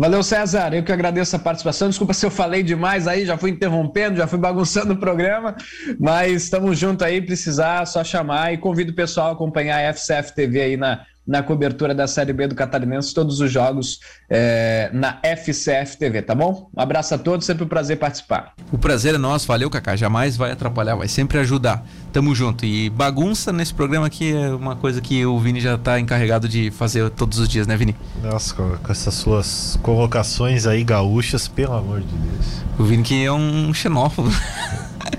[0.00, 0.72] Valeu, César.
[0.72, 1.90] Eu que agradeço a participação.
[1.90, 5.54] Desculpa se eu falei demais aí, já fui interrompendo, já fui bagunçando o programa,
[5.98, 7.20] mas estamos juntos aí.
[7.20, 11.44] Precisar, só chamar e convido o pessoal a acompanhar a FCF TV aí na, na
[11.44, 16.68] cobertura da Série B do Catarinense, todos os jogos é, na FCF TV, tá bom?
[16.76, 18.52] Um abraço a todos, sempre um prazer participar.
[18.72, 19.94] O prazer é nosso, valeu, Kaká.
[19.94, 21.86] Jamais vai atrapalhar, vai sempre ajudar.
[22.12, 22.66] Tamo junto.
[22.66, 26.72] E bagunça nesse programa aqui é uma coisa que o Vini já tá encarregado de
[26.72, 27.94] fazer todos os dias, né, Vini?
[28.24, 32.46] Nossa, com, essas suas colocações aí gaúchas, pelo amor de Deus.
[32.76, 34.30] O Vini que é um xenófobo.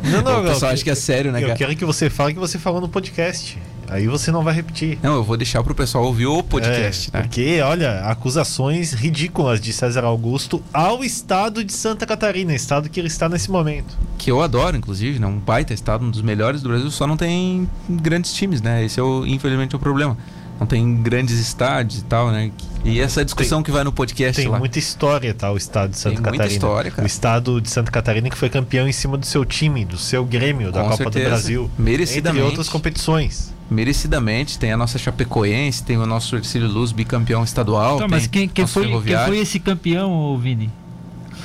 [0.04, 1.58] Não, o pessoal acha que é sério, né, Eu cara?
[1.58, 3.58] quero que você fale que você falou no podcast.
[3.92, 4.98] Aí você não vai repetir.
[5.04, 7.24] Não, eu vou deixar pro pessoal ouvir o podcast, É, né?
[7.24, 13.08] Porque, olha, acusações ridículas de César Augusto ao estado de Santa Catarina, estado que ele
[13.08, 13.98] está nesse momento.
[14.18, 15.28] Que eu adoro, inclusive, né?
[15.28, 18.84] Um baita estado, um dos melhores do Brasil, só não tem grandes times, né?
[18.86, 20.18] Esse é, o, infelizmente, o problema.
[20.60, 22.52] Não tem grandes estádios e tal, né?
[22.86, 24.60] E essa discussão que vai no podcast Tem lá.
[24.60, 25.52] muita história, tá?
[25.52, 26.54] O estado de Santa Tem muita Catarina.
[26.56, 27.04] história, cara.
[27.04, 30.24] O estado de Santa Catarina que foi campeão em cima do seu time, do seu
[30.24, 31.26] Grêmio, da Com Copa certeza.
[31.26, 31.72] do Brasil.
[31.80, 32.38] Merecidamente.
[32.38, 33.51] Entre outras competições.
[33.72, 38.00] Merecidamente, tem a nossa Chapecoense, tem o nosso Ercílio Luz, bicampeão estadual.
[38.00, 40.70] Tem mas quem, quem foi, quem foi esse campeão, Vini?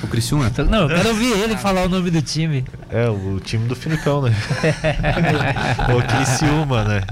[0.03, 0.51] O Criciúma?
[0.71, 2.65] Não, eu quero ouvir ele falar o nome do time.
[2.91, 4.35] É, o time do Filipão, né?
[5.95, 7.03] o Criciúma, né?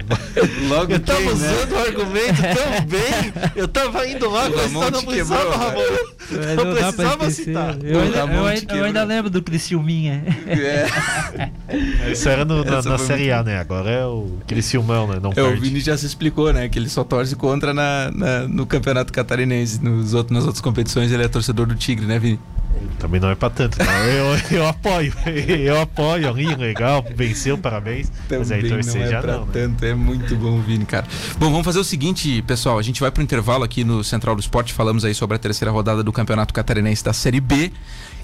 [0.68, 1.32] Logo Eu tava quem, né?
[1.32, 3.32] usando o argumento tão bem.
[3.56, 5.80] Eu tava indo lá, O mas não precisava, quebrou, Ramon.
[5.80, 7.76] É, Não não precisava citar.
[7.82, 10.22] Eu, O ainda, Ramon eu ainda- eu ainda lembro do Criciúminha.
[10.46, 12.10] É.
[12.12, 13.58] Isso era no- na, na Série A, né?
[13.58, 15.18] Agora é o Criciúmão, né?
[15.22, 15.60] Não É, o perde.
[15.60, 16.68] Vini já se explicou, né?
[16.68, 19.82] Que ele só torce contra na, na- no Campeonato Catarinense.
[19.82, 22.38] Nos outros, nas outras competições ele é torcedor do Tigre, né, Vini?
[22.98, 23.78] Também não é pra tanto.
[23.80, 25.12] Eu, eu apoio.
[25.64, 26.32] Eu apoio.
[26.32, 27.04] Ri, legal.
[27.14, 28.10] Venceu, parabéns.
[28.30, 29.52] Mas aí Também torcer não é já pra não, né?
[29.52, 31.06] tanto, é muito bom, Vini, cara.
[31.38, 32.78] Bom, vamos fazer o seguinte, pessoal.
[32.78, 34.72] A gente vai pro intervalo aqui no Central do Esporte.
[34.72, 37.72] Falamos aí sobre a terceira rodada do Campeonato Catarinense da Série B.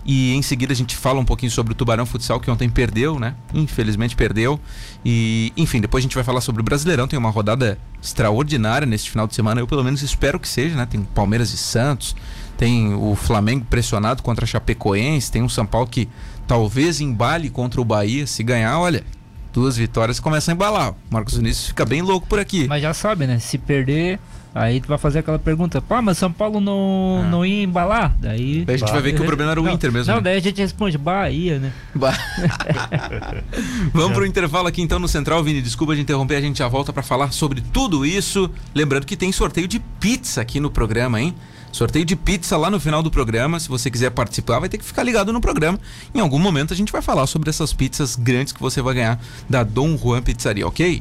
[0.04, 3.18] E em seguida a gente fala um pouquinho sobre o Tubarão Futsal, que ontem perdeu,
[3.18, 3.34] né?
[3.52, 4.58] Infelizmente perdeu.
[5.04, 7.06] E, enfim, depois a gente vai falar sobre o Brasileirão.
[7.06, 9.60] Tem uma rodada extraordinária neste final de semana.
[9.60, 10.86] Eu, pelo menos, espero que seja, né?
[10.86, 12.16] Tem Palmeiras e Santos.
[12.56, 15.30] Tem o Flamengo pressionado contra a Chapecoense.
[15.30, 16.08] Tem o São Paulo que
[16.46, 18.26] talvez embale contra o Bahia.
[18.26, 19.04] Se ganhar, olha,
[19.52, 20.92] duas vitórias começa a embalar.
[20.92, 22.66] O Marcos Vinícius fica bem louco por aqui.
[22.68, 23.38] Mas já sabe, né?
[23.38, 24.18] Se perder,
[24.54, 27.28] aí tu vai fazer aquela pergunta: pá, mas São Paulo não, Ah.
[27.28, 28.14] não ia embalar?
[28.20, 28.64] Daí.
[28.64, 30.08] Daí a gente vai ver que o problema era o Não, Inter mesmo.
[30.12, 30.22] Não, né?
[30.24, 31.72] daí a gente responde: Bahia, né?
[31.94, 32.12] Bah.
[33.92, 35.60] Vamos pro intervalo aqui então no Central, Vini.
[35.62, 38.50] Desculpa de interromper, a gente já volta para falar sobre tudo isso.
[38.74, 41.34] Lembrando que tem sorteio de pizza aqui no programa, hein?
[41.72, 43.60] Sorteio de pizza lá no final do programa.
[43.60, 45.78] Se você quiser participar, vai ter que ficar ligado no programa.
[46.12, 49.20] Em algum momento a gente vai falar sobre essas pizzas grandes que você vai ganhar
[49.48, 51.00] da Dom Juan Pizzaria, ok?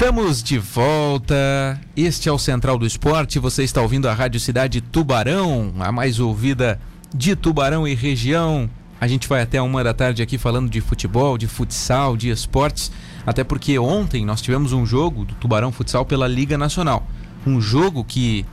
[0.00, 1.80] Estamos de volta.
[1.96, 3.40] Este é o Central do Esporte.
[3.40, 6.80] Você está ouvindo a Rádio Cidade Tubarão, a mais ouvida
[7.12, 8.70] de Tubarão e região.
[9.00, 12.92] A gente vai até uma da tarde aqui falando de futebol, de futsal, de esportes.
[13.26, 17.04] Até porque ontem nós tivemos um jogo do Tubarão Futsal pela Liga Nacional.
[17.44, 18.46] Um jogo que,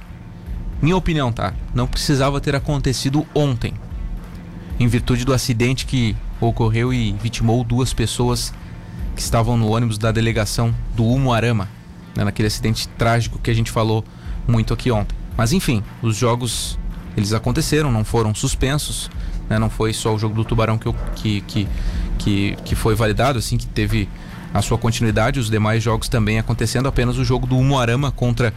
[0.81, 1.53] minha opinião, tá?
[1.75, 3.75] Não precisava ter acontecido ontem.
[4.79, 8.51] Em virtude do acidente que ocorreu e vitimou duas pessoas
[9.15, 11.69] que estavam no ônibus da delegação do Umuarama,
[12.15, 14.04] né, naquele acidente trágico que a gente falou
[14.47, 15.15] muito aqui ontem.
[15.38, 16.78] Mas enfim, os jogos
[17.15, 19.10] eles aconteceram, não foram suspensos,
[19.49, 21.67] né, não foi só o jogo do Tubarão que, que, que,
[22.17, 24.10] que, que foi validado, assim, que teve
[24.54, 28.54] a sua continuidade, os demais jogos também acontecendo, apenas o jogo do Umuarama contra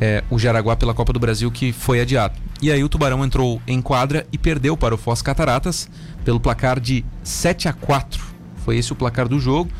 [0.00, 2.34] é, o Jaraguá pela Copa do Brasil que foi adiado.
[2.60, 5.88] E aí o Tubarão entrou em quadra e perdeu para o Foz Cataratas
[6.24, 8.24] pelo placar de 7 a 4.
[8.64, 9.70] Foi esse o placar do jogo.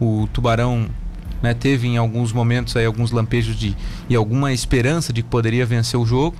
[0.00, 0.88] O Tubarão
[1.42, 3.76] né, teve em alguns momentos aí alguns lampejos de
[4.08, 6.36] e alguma esperança de que poderia vencer o jogo,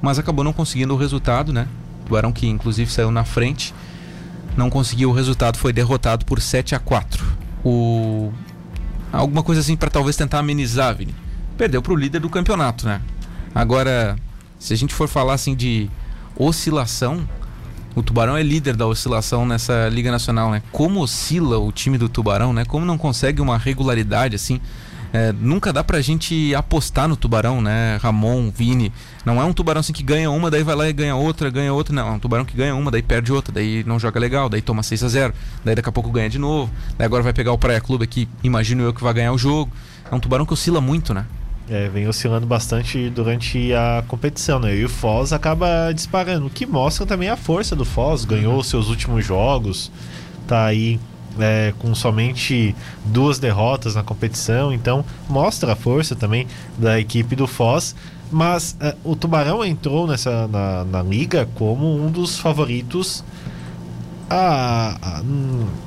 [0.00, 1.66] mas acabou não conseguindo o resultado, né?
[2.02, 3.74] O Tubarão que inclusive saiu na frente,
[4.56, 7.24] não conseguiu o resultado, foi derrotado por 7 a 4.
[7.64, 8.32] O
[9.12, 11.14] alguma coisa assim para talvez tentar amenizar, Vini.
[11.56, 13.00] Perdeu para o líder do campeonato, né?
[13.54, 14.16] Agora,
[14.58, 15.90] se a gente for falar assim de
[16.36, 17.26] oscilação,
[17.98, 20.62] o Tubarão é líder da oscilação nessa Liga Nacional, né?
[20.70, 22.64] Como oscila o time do Tubarão, né?
[22.64, 24.60] Como não consegue uma regularidade assim.
[25.12, 27.98] É, nunca dá pra gente apostar no Tubarão, né?
[28.00, 28.92] Ramon, Vini.
[29.24, 31.72] Não é um Tubarão assim que ganha uma, daí vai lá e ganha outra, ganha
[31.72, 31.94] outra.
[31.94, 34.62] Não, é um Tubarão que ganha uma, daí perde outra, daí não joga legal, daí
[34.62, 35.34] toma 6 a 0
[35.64, 36.70] daí daqui a pouco ganha de novo.
[36.96, 39.72] Daí agora vai pegar o Praia Clube aqui, imagino eu que vai ganhar o jogo.
[40.10, 41.24] É um Tubarão que oscila muito, né?
[41.70, 44.74] É, vem oscilando bastante durante a competição, né?
[44.74, 48.24] E o Foz acaba disparando, o que mostra também a força do Foz.
[48.24, 49.92] Ganhou os seus últimos jogos,
[50.46, 50.98] tá aí
[51.38, 56.46] é, com somente duas derrotas na competição, então mostra a força também
[56.78, 57.94] da equipe do Foz.
[58.30, 63.24] Mas é, o Tubarão entrou nessa na, na liga como um dos favoritos
[64.30, 65.22] a,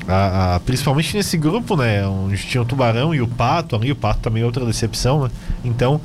[0.07, 2.05] a- a- principalmente nesse grupo, né?
[2.07, 5.29] Onde tinha o Tubarão e o Pato ali, o Pato também é outra decepção, né?
[5.63, 6.01] Então,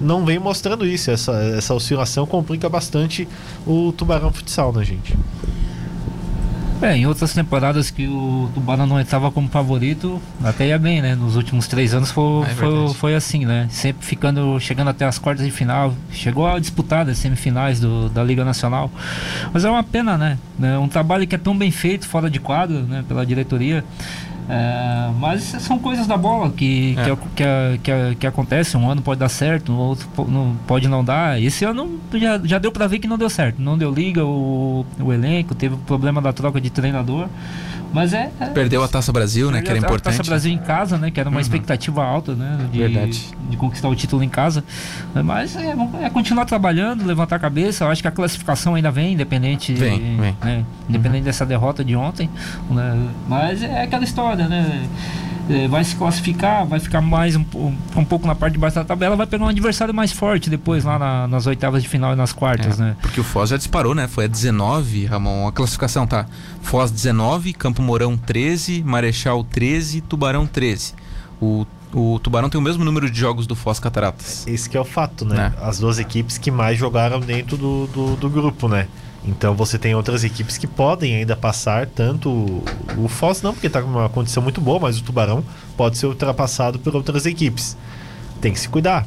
[0.00, 1.10] não vem mostrando isso.
[1.10, 3.26] Essa, essa oscilação complica bastante
[3.66, 5.14] o Tubarão Futsal, né, gente?
[6.82, 11.14] É, em outras temporadas que o Tubarão não estava como favorito, até ia bem, né?
[11.14, 13.66] Nos últimos três anos foi, É foi, foi assim, né?
[13.70, 18.22] Sempre ficando, chegando até as quartas de final, chegou a disputar as semifinais do, da
[18.22, 18.90] Liga Nacional.
[19.52, 20.38] Mas é uma pena, né?
[20.62, 23.04] É um trabalho que é tão bem feito fora de quadro, né?
[23.08, 23.82] Pela diretoria.
[24.48, 27.16] É, mas são coisas da bola que, É.
[27.34, 28.76] que, que, que, acontece.
[28.76, 31.40] Um ano pode dar certo, no outro não, pode não dar.
[31.40, 33.60] Esse ano já, já deu pra ver que não deu certo.
[33.60, 37.28] Não deu liga o, o elenco, teve o problema da troca de treinador.
[37.96, 38.30] Mas é.
[38.38, 39.62] é Perdeu a Taça Brasil, né?
[39.62, 40.16] Que era a- a importante.
[40.18, 41.10] Taça Brasil em casa, né?
[41.10, 41.40] Que era uma Uhum.
[41.40, 42.58] expectativa alta, né?
[42.70, 43.24] De, Verdade.
[43.48, 44.62] de conquistar o título em casa.
[45.24, 47.84] Mas é, é continuar trabalhando, levantar a cabeça.
[47.84, 50.36] Eu acho que a classificação ainda vem, independente, Vem, vem.
[50.44, 52.28] né, independente dessa derrota de ontem.
[52.70, 53.08] né?
[53.26, 54.86] Mas é aquela história, né?
[55.48, 57.44] É, vai se classificar, vai ficar mais um,
[57.96, 60.84] um, pouco na parte de baixo da tabela, vai pegar um adversário mais forte depois
[60.84, 62.96] lá na, nas oitavas de final e nas quartas, é, né?
[63.00, 64.08] Porque o Foz já disparou, né?
[64.08, 65.46] Foi a 19, Ramon.
[65.46, 66.26] A classificação tá:
[66.62, 70.94] Foz 19, Campo Mourão 13, Marechal 13, Tubarão 13.
[71.40, 74.46] O, o Tubarão tem o mesmo número de jogos do Foz Cataratas.
[74.46, 75.52] Esse que é o fato, né?
[75.60, 75.64] É.
[75.64, 78.88] As duas equipes que mais jogaram dentro do, do, do grupo, né?
[79.26, 82.30] Então você tem outras equipes que podem ainda passar, tanto
[82.96, 85.44] o Foz não, porque está com uma condição muito boa, mas o Tubarão
[85.76, 87.76] pode ser ultrapassado por outras equipes.
[88.40, 89.06] Tem que se cuidar,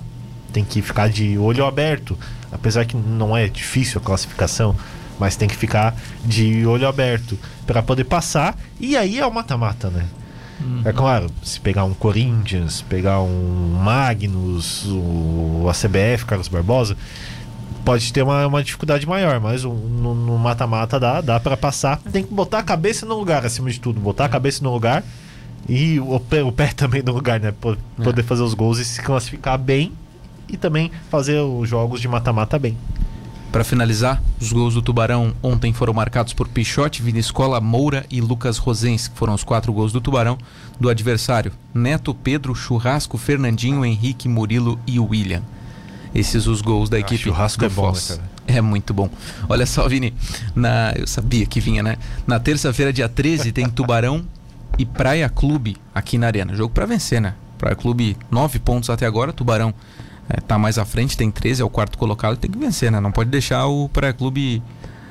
[0.51, 2.17] tem que ficar de olho aberto,
[2.51, 4.75] apesar que não é difícil a classificação,
[5.17, 9.89] mas tem que ficar de olho aberto para poder passar, e aí é o mata-mata,
[9.89, 10.05] né?
[10.62, 10.82] Uhum.
[10.84, 16.97] É claro, se pegar um Corinthians, pegar um Magnus, o ACBF, Carlos Barbosa,
[17.84, 21.98] pode ter uma, uma dificuldade maior, mas no mata-mata dá, dá para passar.
[22.12, 24.00] Tem que botar a cabeça no lugar, acima de tudo.
[24.00, 25.04] Botar a cabeça no lugar
[25.68, 27.54] e o pé, o pé também no lugar, né?
[27.98, 28.24] Poder é.
[28.24, 29.92] fazer os gols e se classificar bem
[30.48, 32.78] e também fazer os jogos de mata-mata bem.
[33.52, 38.60] Para finalizar, os gols do Tubarão ontem foram marcados por Pichote, Viniscola, Moura e Lucas
[38.60, 40.38] Rosens, que foram os quatro gols do Tubarão.
[40.80, 45.42] Do adversário, Neto, Pedro, Churrasco, Fernandinho, Henrique, Murilo e William
[46.13, 49.10] esses os gols da ah, equipe churrasco é bom, né, É muito bom.
[49.48, 50.13] Olha só, Vini,
[50.56, 51.98] na, eu sabia que vinha, né?
[52.26, 54.26] Na terça-feira, dia 13, tem Tubarão
[54.78, 56.56] e Praia Clube aqui na Arena.
[56.56, 57.36] Jogo para vencer, né?
[57.58, 59.34] Praia Clube, nove pontos até agora.
[59.34, 59.74] Tubarão
[60.30, 62.38] é, tá mais à frente, tem 13, é o quarto colocado.
[62.38, 63.00] Tem que vencer, né?
[63.00, 64.63] Não pode deixar o Praia Clube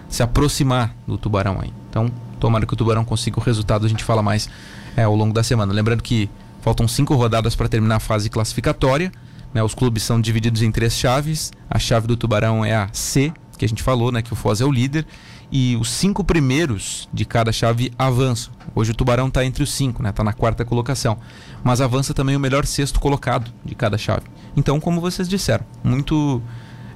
[0.09, 1.73] se aproximar do Tubarão aí.
[1.91, 3.85] Então, tomara que o Tubarão consiga o resultado.
[3.85, 4.49] A gente fala mais
[4.97, 5.73] é, ao longo da semana.
[5.73, 6.29] Lembrando que
[6.63, 9.13] faltam cinco rodadas para terminar a fase classificatória.
[9.53, 11.53] Né, os clubes são divididos em três chaves.
[11.71, 14.61] A chave do Tubarão é a C, que a gente falou, né, que o Foz
[14.61, 15.07] é o líder.
[15.51, 18.53] E os cinco primeiros de cada chave avançam.
[18.75, 21.19] Hoje o Tubarão está entre os cinco, está né, tá na quarta colocação.
[21.65, 24.27] Mas avança também o melhor sexto colocado de cada chave.
[24.55, 26.43] Então, como vocês disseram, muito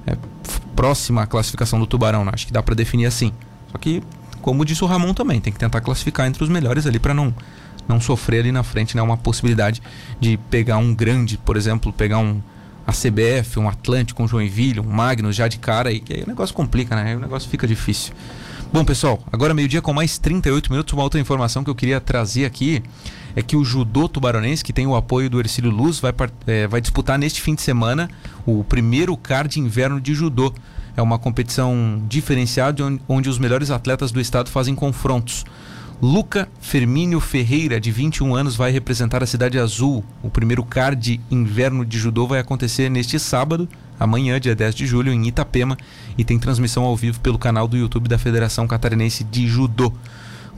[0.05, 0.15] é,
[0.75, 2.23] próxima a classificação do Tubarão.
[2.23, 2.31] Né?
[2.33, 3.33] Acho que dá para definir assim.
[3.71, 4.03] Só que,
[4.41, 7.33] como disse o Ramon também, tem que tentar classificar entre os melhores ali para não
[7.87, 9.01] não sofrer ali na frente, né?
[9.01, 9.81] Uma possibilidade
[10.19, 12.41] de pegar um grande, por exemplo, pegar um
[12.85, 16.53] a CBF, um Atlântico, um Joinville, um Magnus já de cara que aí o negócio
[16.53, 17.11] complica, né?
[17.11, 18.13] Aí o negócio fica difícil.
[18.73, 22.43] Bom, pessoal, agora meio-dia com mais 38 minutos, uma outra informação que eu queria trazer
[22.43, 22.83] aqui
[23.35, 26.13] é que o judô tubaronense, que tem o apoio do Ercílio Luz, vai,
[26.47, 28.09] é, vai disputar neste fim de semana
[28.45, 30.53] o primeiro card inverno de judô.
[30.95, 35.45] É uma competição diferenciada onde, onde os melhores atletas do estado fazem confrontos.
[36.03, 40.03] Luca Fermínio Ferreira, de 21 anos, vai representar a Cidade Azul.
[40.21, 45.13] O primeiro card inverno de judô vai acontecer neste sábado, amanhã, dia 10 de julho,
[45.13, 45.77] em Itapema,
[46.17, 49.93] e tem transmissão ao vivo pelo canal do YouTube da Federação Catarinense de Judô.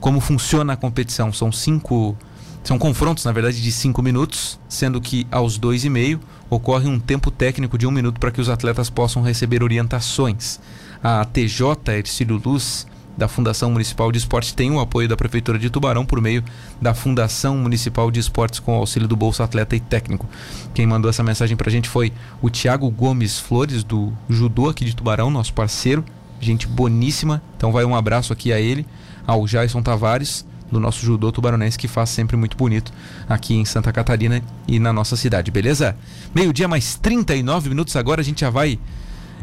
[0.00, 1.32] Como funciona a competição?
[1.32, 2.16] São cinco.
[2.64, 6.18] São confrontos, na verdade, de cinco minutos, sendo que aos dois e meio
[6.50, 10.58] ocorre um tempo técnico de um minuto para que os atletas possam receber orientações.
[11.00, 12.84] A TJ Ercílio Luz
[13.16, 16.44] da Fundação Municipal de Esportes tem o apoio da Prefeitura de Tubarão por meio
[16.80, 20.28] da Fundação Municipal de Esportes com auxílio do Bolsa Atleta e Técnico.
[20.74, 24.94] Quem mandou essa mensagem pra gente foi o Tiago Gomes Flores, do Judô aqui de
[24.94, 26.04] Tubarão, nosso parceiro,
[26.40, 27.42] gente boníssima.
[27.56, 28.86] Então vai um abraço aqui a ele,
[29.26, 32.92] ao Jason Tavares, do nosso judô tubaronense que faz sempre muito bonito
[33.28, 35.96] aqui em Santa Catarina e na nossa cidade, beleza?
[36.34, 38.78] Meio-dia mais 39 minutos agora, a gente já vai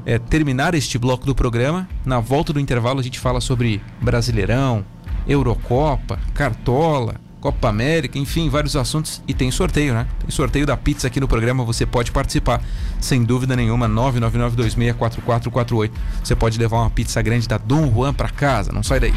[0.06, 1.88] é, terminar este bloco do programa.
[2.06, 4.86] Na volta do intervalo a gente fala sobre Brasileirão,
[5.28, 10.08] Eurocopa, Cartola, Copa América, enfim, vários assuntos e tem sorteio, né?
[10.20, 12.64] Tem sorteio da pizza aqui no programa, você pode participar,
[13.02, 15.92] sem dúvida nenhuma, 999264448.
[16.24, 19.14] Você pode levar uma pizza grande da Dom Juan para casa, não sai daí.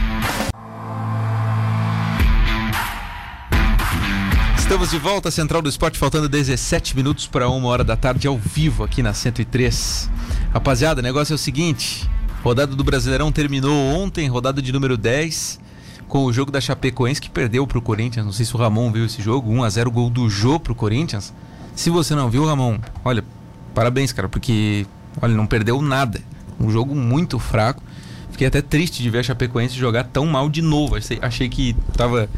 [4.67, 8.27] Estamos de volta à Central do Esporte, faltando 17 minutos para uma hora da tarde
[8.27, 10.11] ao vivo aqui na 103.
[10.53, 12.11] Rapaziada, o negócio é o seguinte:
[12.43, 15.61] rodada do Brasileirão terminou ontem, rodada de número 10,
[16.09, 18.27] com o jogo da Chapecoense que perdeu para o Corinthians.
[18.27, 20.73] Não sei se o Ramon viu esse jogo, 1 a 0 gol do Jô para
[20.73, 21.33] o Corinthians.
[21.77, 23.25] Se você não viu, Ramon, olha,
[23.73, 24.85] parabéns, cara, porque
[25.23, 26.21] olha, não perdeu nada.
[26.59, 27.85] Um jogo muito fraco.
[28.33, 30.97] Fiquei até triste de ver a Chapecoense jogar tão mal de novo.
[30.97, 32.29] Achei, achei que tava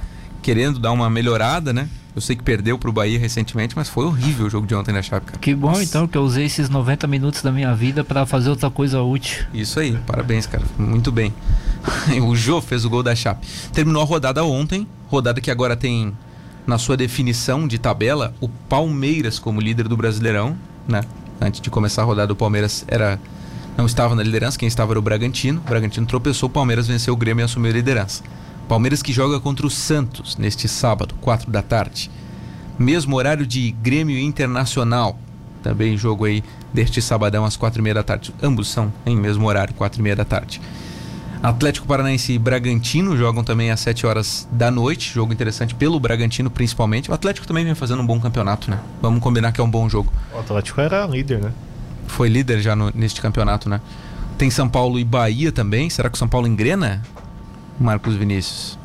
[0.43, 1.89] querendo dar uma melhorada, né?
[2.19, 5.01] Eu sei que perdeu pro Bahia recentemente, mas foi horrível o jogo de ontem na
[5.01, 5.39] Chape, cara.
[5.39, 5.85] Que bom Nossa.
[5.85, 9.47] então que eu usei esses 90 minutos da minha vida para fazer outra coisa útil.
[9.55, 10.64] Isso aí, parabéns, cara.
[10.77, 11.33] Muito bem.
[12.27, 13.47] o Jô fez o gol da Chape.
[13.73, 16.12] Terminou a rodada ontem, rodada que agora tem
[16.66, 20.57] na sua definição de tabela o Palmeiras como líder do Brasileirão,
[20.89, 21.03] né?
[21.41, 23.16] Antes de começar a rodada o Palmeiras era
[23.77, 25.61] não estava na liderança, quem estava era o Bragantino.
[25.64, 28.25] O Bragantino tropeçou, o Palmeiras venceu o Grêmio e assumiu a liderança.
[28.69, 32.11] Palmeiras que joga contra o Santos neste sábado, 4 da tarde.
[32.79, 35.19] Mesmo horário de Grêmio Internacional.
[35.62, 38.33] Também jogo aí deste sabadão às quatro e meia da tarde.
[38.43, 40.61] Ambos são em mesmo horário, quatro e meia da tarde.
[41.43, 45.14] Atlético Paranaense e Bragantino jogam também às 7 horas da noite.
[45.14, 47.11] Jogo interessante pelo Bragantino, principalmente.
[47.11, 48.79] O Atlético também vem fazendo um bom campeonato, né?
[49.01, 50.12] Vamos combinar que é um bom jogo.
[50.35, 51.53] O Atlético era líder, né?
[52.07, 53.81] Foi líder já no, neste campeonato, né?
[54.37, 55.89] Tem São Paulo e Bahia também.
[55.89, 57.03] Será que o São Paulo engrena?
[57.79, 58.79] Marcos Vinícius.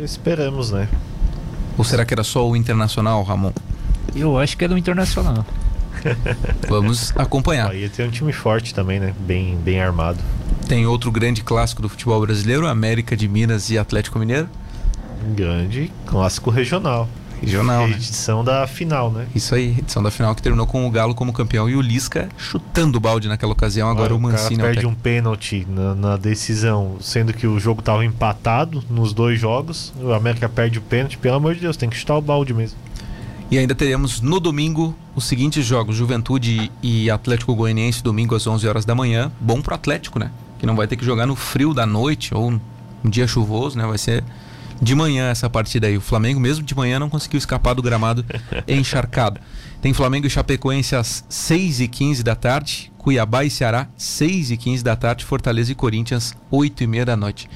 [0.00, 0.88] Esperamos, né?
[1.76, 3.52] Ou será que era só o Internacional, Ramon?
[4.14, 5.44] Eu acho que é do Internacional.
[6.68, 7.68] Vamos acompanhar.
[7.68, 9.14] Bahia tem um time forte também, né?
[9.20, 10.18] Bem, bem armado.
[10.68, 14.48] Tem outro grande clássico do futebol brasileiro, América de Minas e Atlético Mineiro.
[15.28, 17.08] Um grande clássico regional.
[17.40, 17.94] Regional, né?
[17.94, 19.26] Edição da final, né?
[19.34, 22.28] Isso aí, edição da final que terminou com o Galo como campeão e o Lisca
[22.36, 23.88] chutando o balde naquela ocasião.
[23.88, 27.58] Agora o Mancini cara é o perde um pênalti na, na decisão, sendo que o
[27.58, 29.92] jogo estava empatado nos dois jogos.
[30.00, 32.76] O América perde o pênalti, pelo amor de Deus, tem que chutar o balde mesmo.
[33.50, 38.68] E ainda teremos no domingo os seguintes jogos: Juventude e Atlético Goianiense, domingo às 11
[38.68, 39.32] horas da manhã.
[39.40, 40.30] Bom pro Atlético, né?
[40.58, 43.86] Que não vai ter que jogar no frio da noite ou um dia chuvoso, né?
[43.86, 44.22] Vai ser
[44.80, 45.96] de manhã essa partida aí.
[45.96, 48.24] O Flamengo, mesmo de manhã, não conseguiu escapar do gramado
[48.66, 49.40] encharcado.
[49.82, 52.92] Tem Flamengo e Chapecoense às 6h15 da tarde.
[52.98, 55.24] Cuiabá e Ceará, 6h15 da tarde.
[55.24, 57.48] Fortaleza e Corinthians, 8h30 da noite.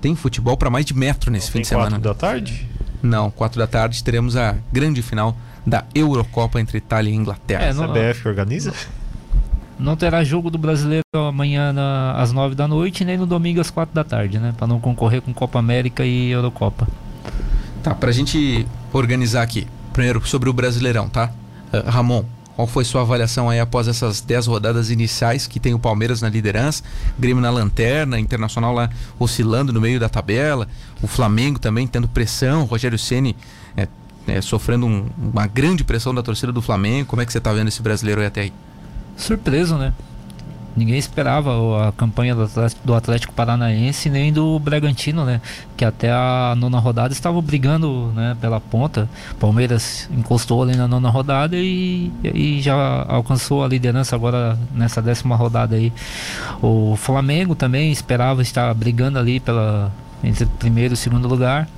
[0.00, 1.90] Tem futebol para mais de metro nesse fim tem de semana.
[1.90, 2.68] quatro da tarde?
[3.02, 7.64] Não, 4 da tarde teremos a grande final da Eurocopa entre Itália e Inglaterra.
[7.64, 8.72] É, não- CBF organiza?
[9.82, 13.70] Não terá jogo do brasileiro amanhã na- às 9 da noite, nem no domingo às
[13.70, 14.54] 4 da tarde, né?
[14.56, 16.86] Pra não concorrer com Copa América e Eurocopa.
[17.82, 19.66] Tá, pra gente organizar aqui.
[19.92, 21.30] Primeiro, sobre o Brasileirão, tá?
[21.72, 22.24] Ah, Ramon,
[22.54, 26.28] qual foi sua avaliação aí após essas 10 rodadas iniciais que tem o Palmeiras na
[26.28, 26.84] liderança,
[27.18, 30.68] Grêmio na lanterna, Internacional lá oscilando no meio da tabela,
[31.02, 33.34] o Flamengo também tendo pressão, Rogério Ceni
[33.76, 33.88] é,
[34.28, 37.06] é, sofrendo um- uma grande pressão da torcida do Flamengo.
[37.08, 38.52] Como é que você tá vendo esse brasileiro aí até aí?
[39.16, 39.92] Surpreso, né?
[40.74, 45.38] Ninguém esperava a campanha do Atlético, do Atlético Paranaense nem do Bragantino, né?
[45.76, 49.06] Que até a nona rodada estavam brigando né, pela ponta.
[49.38, 55.36] Palmeiras encostou ali na nona rodada e, e já alcançou a liderança agora nessa décima
[55.36, 55.92] rodada aí.
[56.62, 59.92] O Flamengo também esperava estar brigando ali pela,
[60.24, 61.68] entre primeiro e segundo lugar.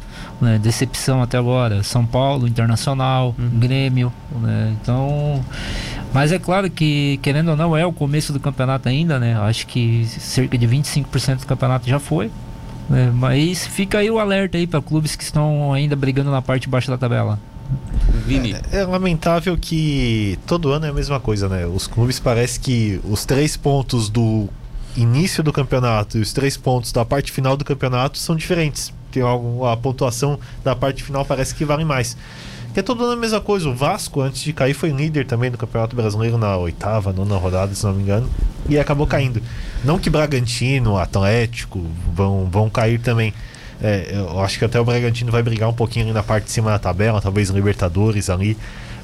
[0.41, 0.57] né?
[0.62, 1.82] Decepção até agora.
[1.82, 3.59] São Paulo, Internacional, Uhum.
[3.59, 4.12] Grêmio.
[4.41, 4.72] né?
[4.80, 5.45] Então.
[6.15, 9.37] Mas é claro que, querendo ou não, é o começo do campeonato ainda, né?
[9.37, 12.31] Acho que cerca de 25% do campeonato já foi.
[12.89, 13.11] né?
[13.12, 16.69] Mas fica aí o alerta aí para clubes que estão ainda brigando na parte de
[16.69, 17.39] baixo da tabela.
[18.25, 18.55] Vini.
[18.71, 21.67] É lamentável que todo ano é a mesma coisa, né?
[21.67, 24.49] Os clubes parece que os três pontos do
[24.97, 28.93] início do campeonato e os três pontos da parte final do campeonato são diferentes.
[29.11, 32.17] Tem algo, a pontuação da parte final parece que vale mais.
[32.75, 33.68] Que é todo ano a mesma coisa.
[33.68, 37.72] O Vasco, antes de cair, foi líder também do Campeonato Brasileiro na oitava, nona rodada,
[37.72, 38.29] se não me engano,
[38.68, 39.41] e acabou caindo.
[39.85, 41.81] Não que Bragantino, Atlético
[42.12, 43.33] vão, vão cair também.
[43.81, 46.51] É, eu acho que até o Bragantino vai brigar um pouquinho ali na parte de
[46.51, 48.57] cima da tabela, talvez Libertadores ali,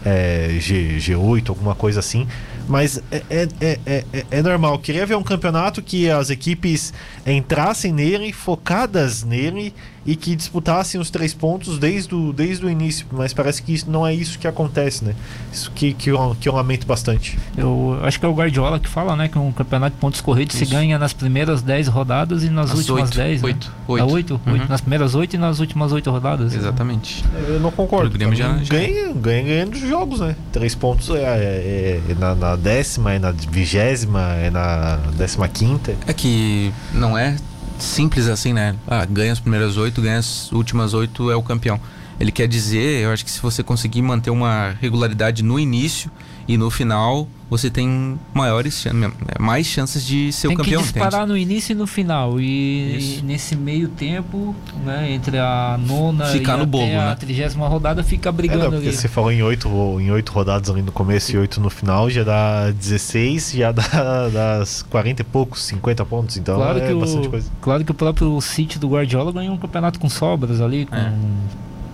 [0.05, 2.27] é, G, G8, alguma coisa assim.
[2.67, 4.79] Mas é, é, é, é, é- é normal.
[4.79, 6.93] Queria ver um campeonato que as equipes
[7.27, 9.75] entrassem nele, focadas nele
[10.07, 13.07] e que disputassem os três pontos desde o, desde o início.
[13.13, 15.15] Mas parece que isso não é isso que acontece, né?
[15.53, 17.39] Isso que, que, eu, que eu lamento bastante.
[17.57, 19.29] Eu acho que é o Guardiola que fala, né?
[19.29, 20.73] Que um campeonato de pontos corridos se Isso.
[20.73, 23.43] ganha nas primeiras 10 rodadas e nas Às últimas oito, 10.
[23.43, 23.73] oito, né?
[23.89, 24.03] oito.
[24.03, 24.41] Ah, oito?
[24.47, 24.53] Uhum.
[24.55, 26.55] Oito, Nas primeiras 8 e nas últimas 8 rodadas.
[26.55, 27.25] Exatamente.
[27.49, 28.09] Eu não concordo.
[28.15, 30.35] O Grêmio já- já- ganha, ganha ganhando os jogos, né?
[30.53, 35.95] Três pontos é, é- é na, na décima, é na vigésima, é na décima quinta.
[36.07, 37.37] É que não é
[37.81, 38.77] simples assim, né?
[38.87, 41.81] Ah, ganha as primeiras oito, ganha as últimas oito, é o campeão.
[42.19, 46.11] Ele quer dizer, eu acho que se você conseguir manter uma regularidade no início
[46.49, 50.89] e no final, você tem maiores chan- mais chances de ser Tem o campeão, que
[50.93, 51.29] disparar entende?
[51.33, 52.41] no início e no final.
[52.41, 57.05] E, e nesse meio tempo, né, entre a nona Ficar e no até bolo, a
[57.11, 57.17] né?
[57.19, 58.97] trigésima rodada, fica É, brigando não, porque ali.
[58.97, 59.69] você falou em oito,
[60.01, 64.29] em oito rodadas ali no começo e oito no final, já dá 16, já dá
[64.33, 66.37] das 40 e poucos, 50 pontos.
[66.37, 67.51] Então Claro é que, bastante o, coisa.
[67.61, 71.13] claro que o próprio City do Guardiola ganhou um campeonato com sobras ali, com É.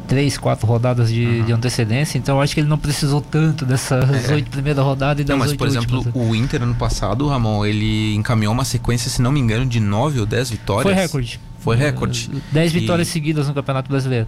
[0.06, 1.44] três, quatro rodadas de, Uhum.
[1.46, 2.18] de antecedência.
[2.18, 4.34] Então eu acho que ele não precisou tanto dessas É.
[4.34, 6.14] oito primeiras rodadas e das Não, mas por exemplo, últimas.
[6.14, 6.28] né?
[6.30, 10.20] o Inter ano passado, Ramon, ele encaminhou uma sequência, se não me engano, de nove
[10.20, 10.82] ou dez vitórias.
[10.84, 11.40] Foi recorde.
[11.66, 12.30] Foi recorde.
[12.52, 14.24] 10 E- vitórias seguidas no Campeonato Brasileiro.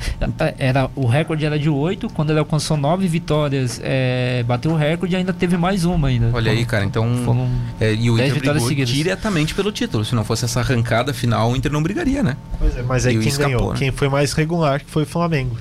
[0.59, 5.15] Era, o recorde era de 8, quando ele alcançou 9 vitórias, é, bateu o recorde
[5.15, 6.31] e ainda teve mais uma ainda.
[6.33, 7.07] Olha aí, cara, então.
[7.25, 7.49] Foram
[7.81, 8.89] É, e o Dez Inter vitórias brigou seguidas.
[8.91, 10.05] diretamente pelo título.
[10.05, 12.37] Se não fosse essa arrancada final, o Inter não brigaria, né?
[12.59, 13.73] Pois é, mas aí E quem escapou, ganhou?
[13.73, 13.79] né?
[13.79, 15.57] Quem foi mais regular que foi o Flamengo.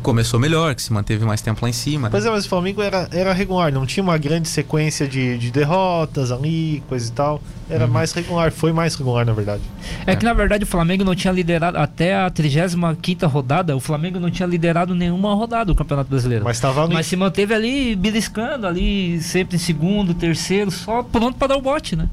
[0.00, 2.08] Que começou melhor, que se manteve mais tempo lá em cima.
[2.08, 2.10] né?
[2.10, 5.50] Pois é, mas o Flamengo era, era regular, não tinha uma grande sequência de, de
[5.50, 7.40] derrotas ali, coisa e tal.
[7.68, 7.92] Era Uhum.
[7.92, 9.62] mais regular, foi mais regular, na verdade.
[10.06, 14.18] É que na verdade o Flamengo não tinha liderado até a 35 rodada, o Flamengo
[14.18, 16.44] não tinha liderado nenhuma rodada do Campeonato Brasileiro.
[16.44, 16.94] Mas estava ali.
[16.94, 21.60] Mas se manteve ali beliscando ali, sempre em segundo, terceiro, só pronto para dar o
[21.62, 22.08] bote, né?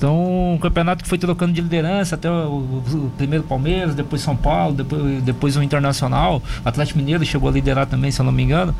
[0.00, 4.22] Então, um campeonato que foi trocando de liderança, até o, o- o primeiro Palmeiras, depois
[4.22, 8.32] São Paulo, depois, depois o Internacional, Atlético Mineiro chegou a liderar também, se eu não
[8.32, 8.74] me engano.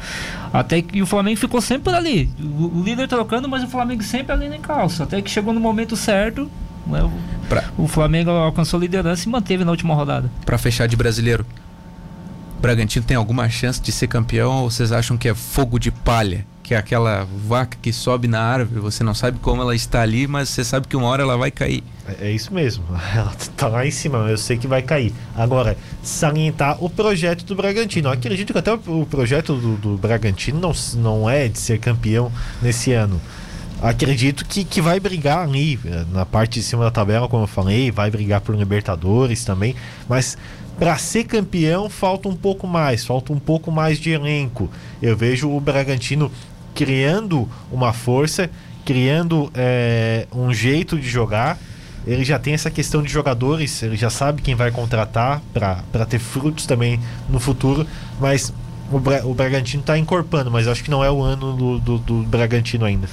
[0.51, 2.31] Até que o Flamengo ficou sempre ali.
[2.43, 5.03] O, o líder trocando, mas o Flamengo sempre ali em calça.
[5.05, 6.51] Até que chegou no momento certo,
[6.87, 7.11] né, o,
[7.51, 10.31] Pra, o Flamengo alcançou a liderança e manteve na última rodada.
[10.47, 11.70] pra fechar de brasileiro, o
[12.61, 16.47] Bragantino tem alguma chance de ser campeão ou vocês acham que é fogo de palha?
[16.63, 20.27] Que é aquela vaca que sobe na árvore, você não sabe como ela está ali,
[20.27, 21.83] mas você sabe que uma hora ela vai cair.
[22.07, 22.85] É, é isso mesmo.
[23.17, 25.13] Ela tá lá em cima, eu sei que vai cair.
[25.35, 28.09] Agora, salientar o projeto do Bragantino.
[28.09, 32.31] Eu acredito que até o, projeto do, do Bragantino não, não é de ser campeão
[32.63, 33.21] nesse ano.
[33.83, 37.49] Acredito que, que vai brigar ali eh, na parte de cima da tabela, como eu
[37.49, 39.75] falei, vai brigar por Libertadores também,
[40.07, 40.37] mas
[40.81, 44.71] para ser campeão falta um pouco mais, falta um pouco mais de elenco.
[45.03, 46.33] Eu vejo o Bragantino
[46.75, 48.49] criando uma força,
[48.83, 51.59] criando eh, um jeito de jogar.
[52.07, 56.19] Ele já tem essa questão de jogadores, ele já sabe quem vai contratar para ter
[56.19, 57.87] frutos também no futuro,
[58.19, 58.51] mas
[58.91, 61.99] o, Bra o Bragantino está encorpando, mas acho que não é o ano do, do,
[61.99, 63.07] do Bragantino ainda.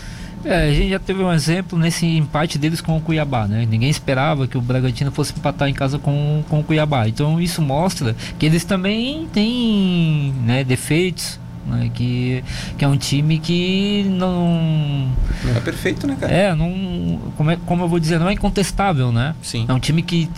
[0.45, 3.65] É, a gente já teve um exemplo nesse empate deles com o Cuiabá, né?
[3.69, 7.07] Ninguém esperava que o Bragantino fosse empatar em casa com, com o Cuiabá.
[7.07, 11.91] Então isso mostra que eles também têm né, defeitos, né?
[11.93, 12.43] Que,
[12.77, 15.09] que é um time que não.
[15.43, 16.33] Não é perfeito, né, cara?
[16.33, 17.19] É, não.
[17.35, 19.35] Como, é, como eu vou dizer, não é incontestável, né?
[19.41, 19.65] Sim.
[19.67, 20.29] É um time que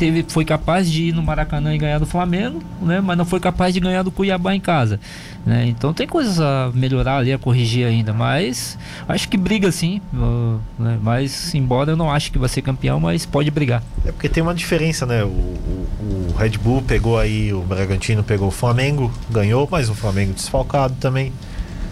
[0.00, 3.02] teve, foi capaz de ir no Maracanã e ganhar do Flamengo, né?
[3.02, 4.98] Mas não foi capaz de ganhar do Cuiabá em casa.
[5.44, 5.66] Né?
[5.66, 8.14] Então tem coisas a melhorar ali, a corrigir ainda.
[8.14, 10.00] Mas acho que briga sim.
[10.14, 10.98] uh, né?
[11.02, 13.82] Mas embora eu não acho que vai ser campeão, mas pode brigar.
[14.06, 15.22] É porque tem uma diferença, né?
[15.22, 19.94] O, o, o Red Bull pegou aí, o Bragantino pegou o Flamengo, ganhou, mas o
[19.94, 21.30] Flamengo desfalcado também.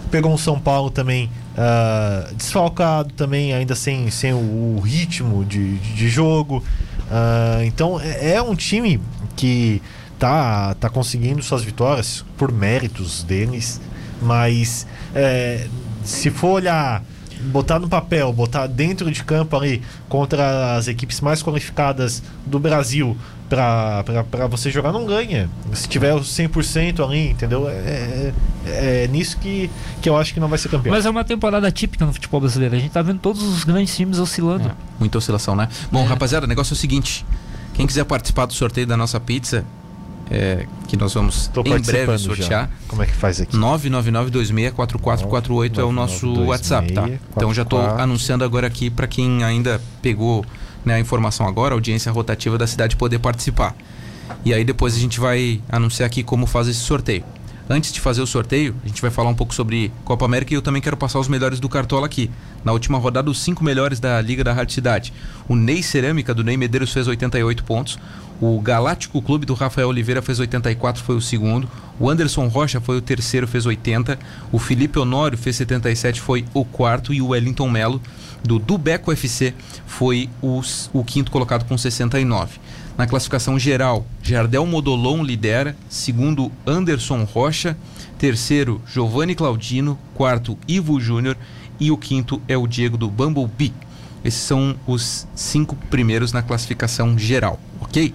[0.09, 1.29] Pegou um São Paulo também
[1.61, 6.63] ah, desfalcado também, ainda sem, sem o, o ritmo de, de, de jogo.
[7.09, 9.01] Ah, então é, é um time
[9.35, 9.81] que
[10.17, 13.81] tá, tá conseguindo suas vitórias por méritos deles,
[14.21, 14.85] mas
[15.15, 15.67] é,
[16.03, 17.03] se for olhar
[17.41, 23.17] botar no papel, botar dentro de campo ali contra as equipes mais qualificadas do Brasil
[23.49, 25.49] pra, pra, pra você jogar, não ganha.
[25.73, 27.67] Se tiver o 100% ali, entendeu?
[27.67, 28.31] É,
[28.65, 29.69] é, é nisso que,
[30.01, 30.93] que eu acho que não vai ser campeão.
[30.95, 32.75] Mas é uma temporada típica no futebol brasileiro.
[32.75, 34.67] A gente tá vendo todos os grandes times oscilando.
[34.69, 35.67] É, muita oscilação, né?
[35.91, 36.07] Bom, É.
[36.07, 37.25] rapaziada, o negócio é o seguinte:
[37.73, 39.65] quem quiser participar do sorteio da nossa pizza,
[40.31, 42.49] é, que nós vamos Tô em breve sortear.
[42.49, 42.69] já.
[42.87, 43.57] Como é que faz aqui?
[43.57, 46.45] 999264448 é o nosso 999264448.
[46.45, 47.09] WhatsApp, tá?
[47.35, 50.45] Então já estou anunciando agora aqui para quem ainda pegou
[50.89, 53.75] né, a informação agora, a audiência rotativa da cidade poder participar.
[54.43, 57.23] E aí depois a gente vai anunciar aqui como faz esse sorteio.
[57.71, 60.55] Antes de fazer o sorteio, a gente vai falar um pouco sobre Copa América e
[60.57, 62.31] eu também quero passar os melhores do Cartola aqui.
[62.65, 65.13] Na última rodada, os cinco melhores da Liga da Rádio Cidade.
[65.47, 67.99] O Ney Cerâmica, do Ney Medeiros, fez 88 pontos.
[68.41, 71.69] O Galáctico Clube do Rafael Oliveira fez 84, foi o segundo.
[71.99, 74.17] O Anderson Rocha foi o terceiro, fez 80.
[74.51, 77.13] O Felipe Honório fez 77, foi o quarto.
[77.13, 78.01] E o Wellington Melo,
[78.43, 79.53] do Dubeco FC,
[79.85, 82.57] foi os- o quinto colocado com 69.
[82.97, 87.77] Na classificação geral, Jardel Modolon lidera, segundo Anderson Rocha,
[88.17, 91.37] terceiro Giovanni Claudino, quarto Ivo Júnior
[91.79, 93.73] e o quinto é o Diego do Bumblebee.
[94.23, 98.13] Esses são os cinco primeiros na classificação geral, ok?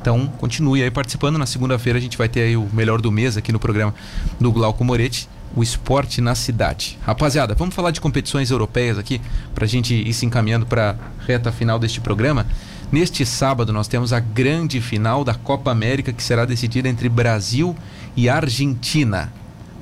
[0.00, 1.38] Então continue aí participando.
[1.38, 3.94] Na segunda-feira a gente vai ter aí o melhor do mês aqui no programa
[4.40, 6.98] do Glauco Moretti, o esporte na cidade.
[7.06, 9.20] Rapaziada, vamos falar de competições europeias aqui
[9.54, 12.46] para a gente ir se encaminhando para a reta final deste programa.
[12.94, 17.74] Neste sábado nós temos a grande final da Copa América que será decidida entre Brasil
[18.16, 19.32] e Argentina.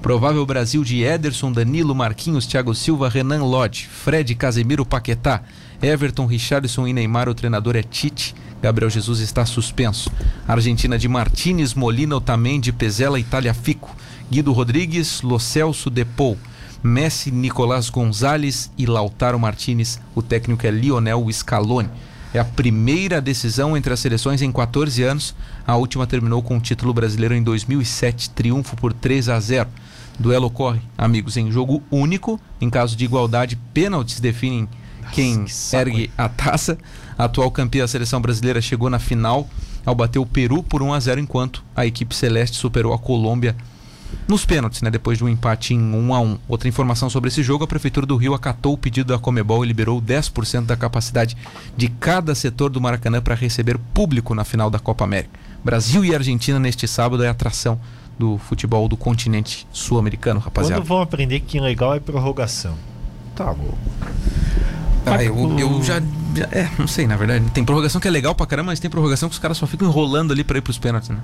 [0.01, 5.43] Provável Brasil de Ederson, Danilo, Marquinhos, Thiago Silva, Renan Lodge, Fred, Casemiro, Paquetá,
[5.83, 7.29] Everton, Richarlison e Neymar.
[7.29, 8.35] O treinador é Tite.
[8.63, 10.11] Gabriel Jesus está suspenso.
[10.49, 13.95] Argentina de Martínez, Molina, Otamendi, Pezela, Itália Fico,
[14.31, 16.39] Guido Rodrigues, Lo Celso, Depou,
[16.83, 20.01] Messi, Nicolás Gonzalez e Lautaro Martinez.
[20.15, 21.91] O técnico é Lionel Scaloni.
[22.35, 25.35] É a primeira decisão entre as seleções em 14 anos.
[25.67, 29.69] A última terminou com o título brasileiro em 2007, triunfo por 3 a 0.
[30.19, 32.41] Duelo ocorre, amigos, em jogo único.
[32.61, 34.67] Em caso de igualdade, pênaltis definem
[35.13, 36.79] quem que saco, ergue a taça.
[37.19, 39.47] A atual campeã, a seleção brasileira, chegou na final
[39.85, 43.57] ao bater o Peru por 1 a 0 enquanto a equipe celeste superou a Colômbia
[44.33, 46.39] nos pênaltis, né, depois de um empate em 1 a 1.
[46.49, 49.69] Outra informação sobre esse jogo, a prefeitura do Rio acatou o pedido da Comebol e
[49.69, 51.37] liberou 10% da capacidade
[51.77, 55.39] de cada setor do Maracanã para receber público na final da Copa América.
[55.63, 57.79] Brasil e Argentina neste sábado é atração
[58.19, 60.81] do futebol do continente sul-americano, rapaziada.
[60.81, 62.75] Quando vão aprender que legal é prorrogação?
[63.37, 63.77] Tá louco.
[65.05, 66.01] Ah, eu, eu já,
[66.35, 67.45] já- É, não sei, na verdade.
[67.51, 69.89] Tem prorrogação que é legal pra caramba, mas tem prorrogação que os caras só ficam
[69.89, 71.19] enrolando ali pra ir pros pênaltis, né?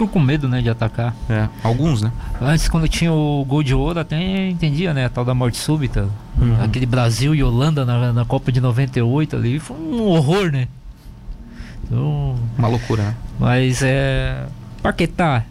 [0.00, 1.14] Ficou com medo, né, de atacar.
[1.28, 1.46] É.
[1.62, 2.10] Alguns, né?
[2.40, 5.04] Antes, quando tinha o gol de ouro, até entendia, né?
[5.04, 6.08] A tal da morte súbita.
[6.40, 6.56] Uhum.
[6.64, 9.58] Aquele Brasil e Holanda na, na Copa de 98 ali.
[9.58, 10.68] Foi um horror, né?
[11.84, 13.14] Então, Uma loucura, né?
[13.38, 14.46] mas é.
[14.82, 15.44] Paquetá,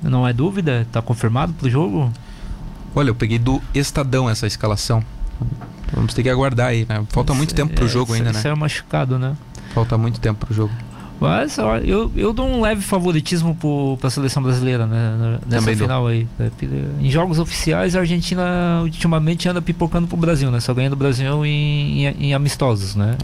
[0.00, 0.86] não é dúvida?
[0.92, 2.12] Tá confirmado pro jogo?
[2.94, 5.02] Olha, eu peguei do Estadão essa escalação.
[5.92, 7.04] Vamos ter que aguardar aí, né?
[7.08, 8.38] Falta muito Isso tempo pro é- jogo ainda, né?
[8.38, 9.34] Isso é machucado, né?
[9.74, 10.72] Falta muito tempo pro jogo.
[11.20, 15.38] Mas ó, eu, eu dou um leve favoritismo pro, pra seleção brasileira, né?
[15.46, 15.86] Nessa Também dou.
[15.86, 16.28] final aí.
[16.38, 16.50] né?
[17.00, 20.60] Em jogos oficiais, a Argentina ultimamente anda pipocando pro Brasil, né?
[20.60, 23.16] Só ganhando o Brasil em, em, em amistosos, né?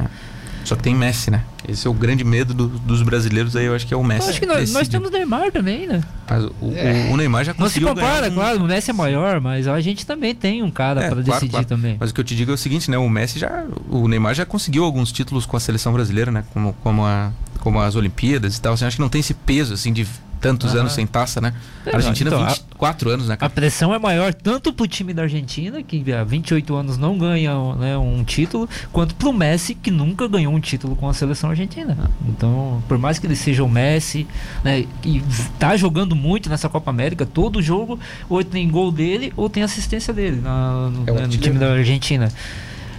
[0.64, 1.42] Só que tem Messi, né?
[1.68, 4.05] Esse é o grande medo do- dos brasileiros aí, eu acho que é o Eu
[4.05, 4.30] Messi.
[4.30, 6.01] acho que nós, nós temos Neymar também, né?
[6.28, 8.95] Mas o, o- o Neymar já Não se conseguiu compara, um- claro, o Messi é
[8.95, 11.66] maior, mas a gente também tem um cara É, para claro, decidir claro.
[11.66, 11.97] também.
[12.01, 12.97] Mas o que eu te digo é o seguinte, né?
[12.97, 13.64] O Messi já.
[13.90, 16.45] O Neymar já conseguiu alguns títulos com a seleção brasileira, né?
[16.55, 17.30] Como, como, a,
[17.64, 18.74] como as Olimpíadas e tal.
[18.74, 20.06] Assim, acho que não tem esse peso, assim, de
[20.40, 21.54] tantos anos sem taça, né?
[21.86, 23.48] É, A Argentina, então, a- 24 anos, né, A cara?
[23.50, 27.96] pressão é maior tanto pro time da Argentina, que há 28 anos não ganha né,
[27.96, 31.96] um título, quanto pro Messi, que nunca ganhou um título com a seleção argentina.
[32.28, 34.26] Então, por mais que ele seja o Messi,
[34.62, 35.22] né, e
[35.58, 37.98] tá jogando muito nessa Copa América, todo jogo,
[38.28, 41.72] ou tem gol dele, ou tem assistência dele na- no, É né, no time da
[41.72, 42.30] Argentina.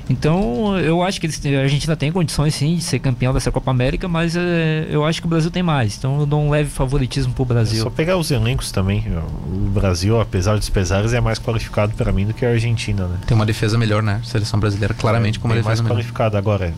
[0.10, 3.72] Então, eu acho que eles, a Argentina tem condições sim de ser campeão dessa Copa
[3.72, 5.98] América, mas eh, eu acho que o Brasil tem mais.
[5.98, 7.84] Então, eu dou um leve favoritismo pro É Brasil.
[7.84, 9.04] só pegar os elencos também.
[9.48, 13.18] O Brasil, apesar dos pesares, é mais qualificado para mim do que a Argentina, né?
[13.26, 14.22] Tem uma defesa melhor, né?
[14.24, 15.96] Seleção brasileira, claramente, com uma Bem mais defesa melhor.
[15.96, 16.38] qualificada.
[16.38, 16.72] Agora,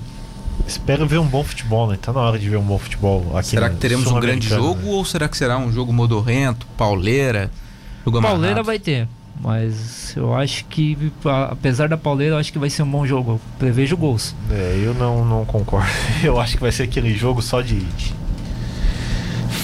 [0.65, 1.97] espero ver um bom futebol, né?
[2.01, 4.81] Tá na hora de ver um bom futebol aqui Será que teremos um grande jogo
[4.83, 4.89] né?
[4.89, 7.51] ou será que será um jogo modorrento, pauleira,
[8.05, 8.65] jogo Pauleira amarrado?
[8.65, 9.05] vai ter,
[9.41, 10.97] mas eu acho que,
[11.49, 13.33] apesar da pauleira, eu acho que vai ser um bom jogo.
[13.33, 14.35] Eu prevejo gols.
[14.51, 15.89] É, eu não, não concordo.
[16.23, 18.13] Eu acho que vai ser aquele jogo só de, de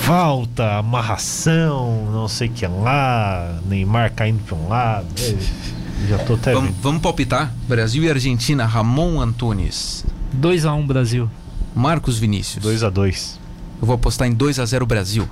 [0.04, 5.08] falta, amarração, não sei o que lá, Neymar caindo para um lado.
[5.18, 7.54] É, já tô até Vamos, vamos palpitar?
[7.68, 10.06] Brasil e Argentina, Ramon Antunes,
[10.40, 11.30] 2x1 Brasil.
[11.74, 12.62] Marcos Vinícius.
[12.62, 13.40] 2 a 2
[13.82, 15.28] Eu vou apostar em 2 a 0 Brasil.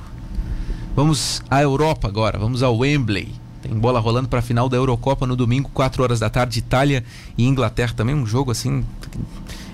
[0.96, 3.41] Vamos à Europa agora, vamos ao Wembley.
[3.72, 7.06] Tem bola rolando para a final da Eurocopa no domingo, 4 horas da tarde, Itália
[7.38, 7.94] e Inglaterra.
[7.96, 8.84] Também um jogo assim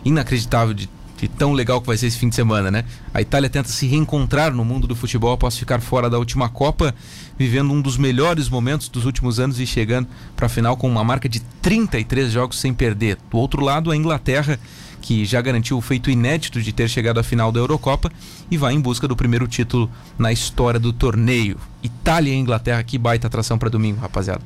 [0.06, 0.88] inacreditável de,
[1.18, 2.86] de tão legal que vai ser esse fim de semana, né?
[3.12, 6.94] A Itália tenta se reencontrar no mundo do futebol após ficar fora da última Copa,
[7.40, 11.04] vivendo um dos melhores momentos dos últimos anos e chegando para a final com uma
[11.04, 13.18] marca de 33 jogos sem perder.
[13.32, 14.60] Do outro lado, a Inglaterra
[15.02, 18.12] que já garantiu o feito inédito de ter chegado à final da Eurocopa
[18.50, 21.58] e vai em busca do primeiro título na história do torneio.
[21.82, 24.42] Itália e Inglaterra, que baita atração para domingo, rapaziada.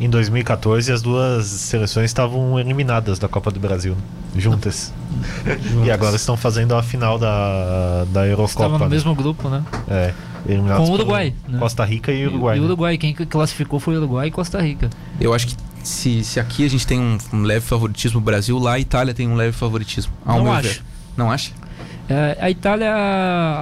[0.00, 4.40] Em 2014, as duas seleções estavam eliminadas da Copa do Brasil, né?
[4.40, 4.92] juntas.
[5.84, 8.52] E agora estão fazendo a final da, da Eurocopa.
[8.52, 8.90] Estava no né?
[8.90, 9.64] mesmo grupo, né?
[9.88, 10.14] É,
[10.76, 11.58] Com o Uruguai, né?
[11.58, 12.56] Costa Rica e Uruguai.
[12.56, 12.68] E o né?
[12.68, 14.88] Uruguai, quem que classificou foi o Uruguai e Costa Rica.
[15.20, 18.58] Eu acho que se, se aqui a gente tem um, um leve favoritismo, o Brasil,
[18.58, 20.12] lá a Itália tem um leve favoritismo.
[20.24, 20.68] Ao Não meu acho.
[20.68, 20.82] ver.
[21.16, 21.52] Não acha?
[22.08, 22.90] É, a Itália,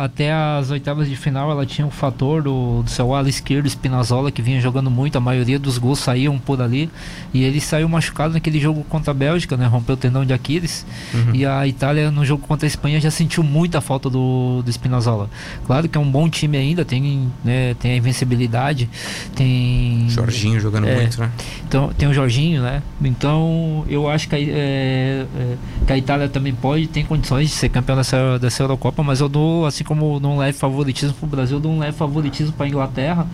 [0.03, 4.31] até as oitavas de final, ela tinha o fator do, do seu ala esquerdo, Spinazzola,
[4.31, 6.89] que vinha jogando muito, a maioria dos gols saíam por ali.
[7.35, 9.67] E ele saiu machucado naquele jogo contra a Bélgica, né?
[9.67, 10.87] Rompeu o tendão de Aquiles.
[11.13, 11.35] Uhum.
[11.35, 15.29] E a Itália, no jogo contra a Espanha, já sentiu muita falta do, do Spinazzola.
[15.67, 18.89] Claro que é um bom time ainda, tem, né, tem a invencibilidade,
[19.35, 20.07] tem.
[20.09, 20.95] Jorginho jogando É.
[20.95, 21.31] muito, né?
[21.67, 22.83] Então, tem o Jorginho, né?
[23.03, 27.55] Então, eu acho que a, é, é, que a Itália também pode, tem condições de
[27.55, 31.57] ser campeão dessa, dessa Eurocopa, mas eu dou, assim como um leve favoritismo pro Brasil,
[31.57, 33.27] eu dou um leve favoritismo pra Inglaterra,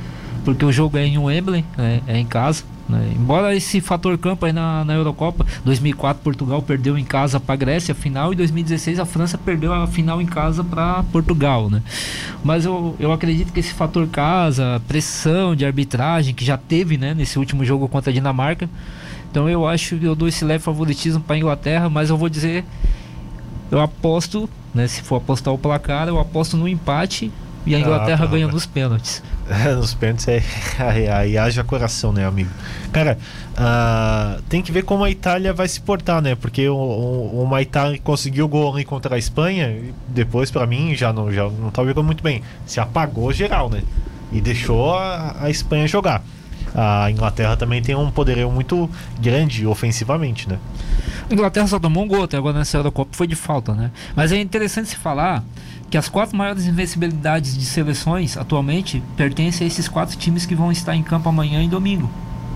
[0.45, 2.01] porque o jogo é em Wembley, né?
[2.07, 2.65] é em casa.
[2.89, 3.13] né?
[3.15, 7.93] Embora esse fator campo aí na, na Eurocopa, 2004 Portugal perdeu em casa para Grécia
[7.93, 11.83] a final e 2016 a França perdeu a final em casa para Portugal, né?
[12.43, 17.15] Mas eu, eu acredito que esse fator casa, pressão de arbitragem que já teve, né,
[17.15, 18.69] nesse último jogo contra a Dinamarca,
[19.33, 22.67] então eu acho que eu dou esse leve favoritismo para Inglaterra, mas eu vou dizer,
[23.73, 27.33] eu aposto, né, se for apostar o placar, eu aposto no empate
[27.65, 29.23] e a Inglaterra Ah, ganha nos pênaltis.
[29.77, 30.43] Nos pênaltis é,
[30.79, 32.51] aí, aí haja coração, né, amigo?
[32.93, 33.19] Cara,
[33.57, 36.35] ah, tem que ver como a Itália vai se portar, né?
[36.35, 40.67] Porque o, o, o Maitá conseguiu o gol ali contra a Espanha, e depois, pra
[40.67, 42.43] mim, já não, já não tá jogando muito bem.
[42.67, 43.83] Se apagou geral, né?
[44.31, 46.23] E deixou a, a Espanha jogar.
[46.75, 48.89] A Inglaterra também tem um poderio muito
[49.21, 50.59] grande ofensivamente, né?
[51.31, 53.91] A Inglaterra só tomou um gol até agora nessa Eurocopa, foi de falta, né?
[54.17, 55.45] Mas é interessante se falar
[55.91, 60.73] que as quatro maiores invencibilidades de seleções atualmente pertencem a esses quatro times que vão
[60.73, 62.11] estar em campo amanhã e domingo.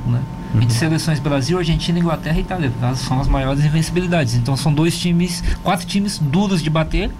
[0.07, 0.23] Né?
[0.61, 2.73] E de seleções Brasil, Argentina, Inglaterra e Itália.
[2.81, 4.35] Elas são as maiores invencibilidades.
[4.35, 7.11] Então são dois times, quatro times duros de bater.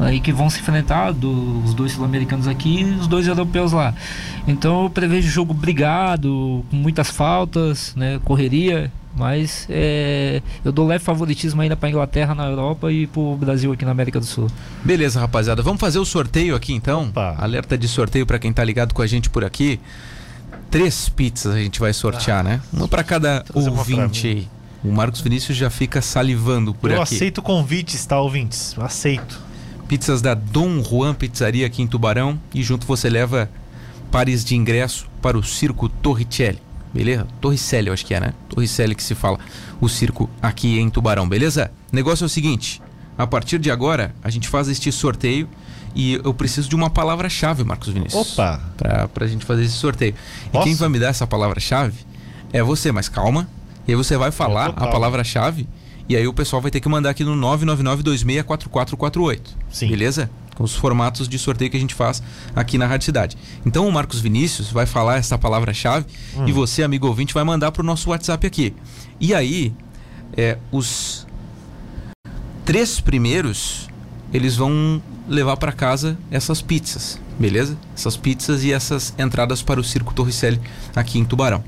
[0.00, 3.94] Aí que vão se enfrentar, do- os dois sul-americanos aqui e os dois europeus lá.
[4.46, 11.04] Então eu prevejo jogo brigado, com muitas faltas, né, correria, mas é, eu dou leve
[11.04, 14.48] favoritismo ainda para Inglaterra na Europa e para o Brasil aqui na América do Sul.
[14.82, 15.62] Beleza, rapaziada.
[15.62, 17.04] Vamos fazer o sorteio aqui então.
[17.04, 17.36] Opa.
[17.38, 19.78] Alerta de sorteio pra quem tá ligado com a gente por aqui.
[20.70, 22.60] Três pizzas a gente vai sortear, né?
[22.72, 24.48] Uma pra cada ouvinte aí.
[24.82, 27.14] O Marcos Vinícius já fica salivando por Eu aqui.
[27.14, 28.74] aceito convites, tá, ouvintes?
[28.78, 29.40] Aceito.
[29.88, 32.38] Pizzas da Dom Juan Pizzaria aqui em Tubarão.
[32.52, 33.50] E junto você leva
[34.10, 36.60] pares de ingresso para o Circo Torricelli.
[36.94, 37.26] Beleza?
[37.40, 38.34] Torricelli, eu acho que é, né?
[38.48, 39.38] Torricelli que se fala.
[39.80, 41.72] O circo aqui em Tubarão, beleza?
[41.90, 42.80] Negócio é o seguinte:
[43.18, 45.48] a partir de agora, a gente faz este sorteio.
[45.96, 48.32] E eu preciso de uma palavra-chave, Marcos Vinícius.
[48.32, 48.60] Opa!
[48.76, 50.14] Pra, pra gente fazer esse sorteio.
[50.46, 50.64] E Posso?
[50.64, 51.98] quem vai me dar essa palavra-chave
[52.52, 53.48] é você, mas calma.
[53.86, 55.68] E aí você vai falar a palavra-chave.
[56.08, 59.40] E aí o pessoal vai ter que mandar aqui no 999264448.
[59.70, 59.88] Sim.
[59.88, 60.30] Beleza?
[60.54, 62.22] Com os formatos de sorteio que a gente faz
[62.54, 63.36] aqui na Rádio Cidade.
[63.66, 66.46] Então o Marcos Vinícius vai falar essa palavra-chave Hum.
[66.46, 68.74] e você, amigo ouvinte, vai mandar pro nosso WhatsApp aqui.
[69.20, 69.72] E aí,
[70.36, 71.26] é, os
[72.64, 73.88] três primeiros,
[74.32, 77.76] eles vão levar para casa essas pizzas, beleza?
[77.96, 80.60] Essas pizzas e essas entradas para o Circo Torricelli
[80.94, 81.64] aqui em Tubarão.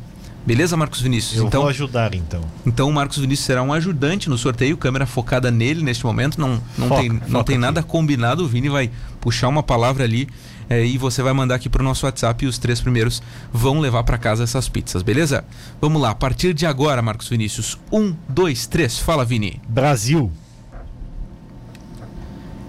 [0.47, 1.39] Beleza, Marcos Vinícius?
[1.41, 2.41] Eu então, vou ajudar então.
[2.65, 6.41] então o Marcos Vinícius será um ajudante no sorteio, câmera focada nele neste momento.
[6.41, 7.59] Não, não Foca, tem, não tem aqui.
[7.59, 8.45] nada combinado.
[8.45, 8.91] O Vini vai
[9.21, 10.29] puxar uma palavra ali
[10.71, 13.21] é, e você vai mandar aqui pro nosso WhatsApp e os três primeiros
[13.53, 15.45] vão levar para casa essas pizzas, beleza?
[15.81, 17.77] Vamos lá, a partir de agora, Marcos Vinícius.
[17.91, 18.99] Um, dois, três.
[19.01, 19.61] Fala, Vini.
[19.69, 20.31] Brasil.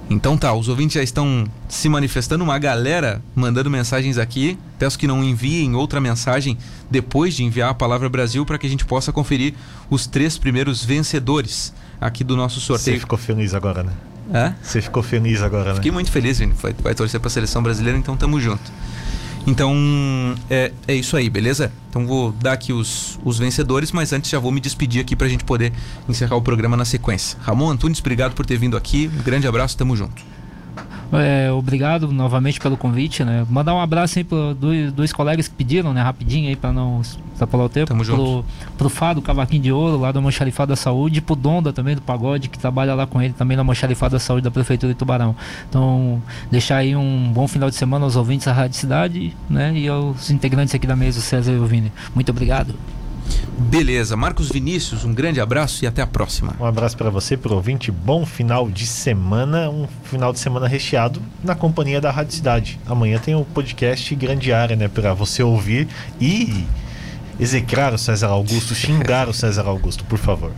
[0.09, 4.57] Então tá, os ouvintes já estão se manifestando, uma galera mandando mensagens aqui.
[4.79, 6.57] Peço que não enviem outra mensagem
[6.89, 9.53] depois de enviar a palavra Brasil para que a gente possa conferir
[9.89, 12.99] os três primeiros vencedores aqui do nosso Você sorteio.
[12.99, 13.91] ficou feliz agora, né?
[14.33, 14.55] Hã?
[14.61, 15.75] Você ficou feliz agora, né?
[15.75, 16.53] Fiquei muito feliz, Vini.
[16.61, 18.71] Vai, vai torcer para a seleção brasileira, então tamo junto.
[19.47, 19.73] Então
[20.49, 21.71] é, é isso aí, beleza?
[21.89, 25.29] Então vou dar aqui os, os vencedores, mas antes já vou me despedir aqui pra
[25.29, 25.71] gente poder
[26.07, 27.39] encerrar o programa na sequência.
[27.41, 29.09] Ramon Antunes, obrigado por ter vindo aqui.
[29.17, 30.21] Um grande abraço, tamo junto.
[31.11, 33.45] É, obrigado novamente pelo convite, né?
[33.49, 36.01] Mandar um abraço aí para dois, dois colegas que pediram, né?
[36.01, 37.87] Rapidinho aí para não extrapolar o tempo.
[37.87, 38.45] Tamo pro, junto.
[38.77, 42.01] pro Fado Cavaquinho de Ouro, lá do Almoxarifado da Saúde, e pro Donda também, do
[42.01, 45.35] Pagode, que trabalha lá com ele também no Almoxarifado da Saúde da Prefeitura de Tubarão.
[45.69, 49.73] Então, deixar aí um bom final de semana aos ouvintes da Rádio Cidade, né?
[49.75, 51.91] E aos integrantes aqui da mesa, o César e Vini.
[52.13, 52.75] Muito obrigado.
[53.57, 56.55] Beleza, Marcos Vinícius, um grande abraço e até a próxima.
[56.59, 57.91] Um abraço para você, pro ouvinte.
[57.91, 59.69] Bom final de semana.
[59.69, 62.79] Um final de semana recheado na companhia da Rádio Cidade.
[62.85, 64.87] Amanhã tem o podcast Grande Área, né?
[64.87, 65.87] Para você ouvir
[66.21, 66.65] e
[67.39, 70.51] execrar o César Augusto, xingar o César Augusto, por favor.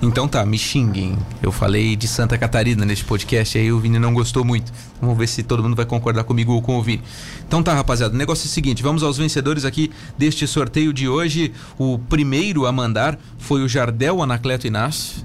[0.00, 1.16] Então tá, me xinguem.
[1.42, 4.72] Eu falei de Santa Catarina neste podcast, aí o Vini não gostou muito.
[5.00, 7.02] Vamos ver se todo mundo vai concordar comigo ou com o Vini.
[7.46, 11.08] Então tá, rapaziada, o negócio é o seguinte: vamos aos vencedores aqui deste sorteio de
[11.08, 11.52] hoje.
[11.78, 15.24] O primeiro a mandar foi o Jardel Anacleto Inácio.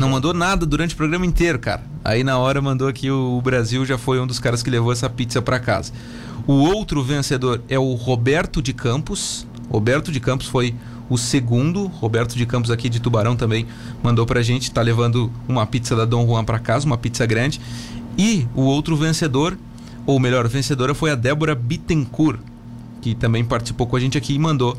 [0.00, 1.82] Não mandou nada durante o programa inteiro, cara.
[2.04, 4.90] Aí na hora mandou aqui o o Brasil já foi um dos caras que levou
[4.90, 5.92] essa pizza pra casa.
[6.46, 9.46] O outro vencedor é o Roberto de Campos.
[9.70, 10.74] Roberto de Campos foi
[11.08, 11.86] o segundo.
[11.86, 13.66] Roberto de Campos aqui de Tubarão também
[14.02, 14.70] mandou pra gente.
[14.70, 17.60] Tá levando uma pizza da Dom Juan pra casa, uma pizza grande.
[18.16, 19.56] E o outro vencedor,
[20.04, 22.40] ou melhor, vencedora foi a Débora Bittencourt,
[23.00, 24.76] que também participou com a gente aqui e mandou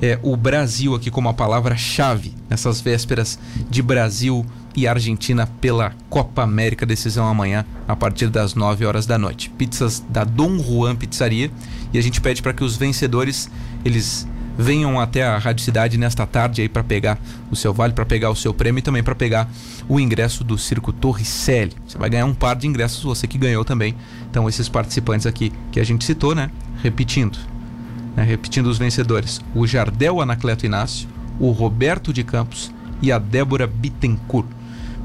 [0.00, 3.38] é, o Brasil aqui como a palavra-chave nessas vésperas
[3.68, 4.46] de Brasil
[4.76, 6.86] e Argentina pela Copa América.
[6.86, 9.50] Decisão amanhã a partir das 9 horas da noite.
[9.50, 11.50] Pizzas da Dom Juan Pizzaria
[11.92, 13.50] e a gente pede para que os vencedores
[13.84, 14.26] eles
[14.58, 17.16] venham até a Rádio Cidade nesta tarde aí para pegar
[17.48, 19.48] o seu vale, para pegar o seu prêmio e também para pegar
[19.88, 21.76] o ingresso do Circo Torricelli.
[21.86, 23.94] Você vai ganhar um par de ingressos, você que ganhou também.
[24.28, 26.50] Então esses participantes aqui que a gente citou, né?
[26.82, 27.38] Repetindo,
[28.16, 31.08] né, repetindo os vencedores: o Jardel Anacleto Inácio,
[31.38, 34.48] o Roberto de Campos e a Débora Bittencourt.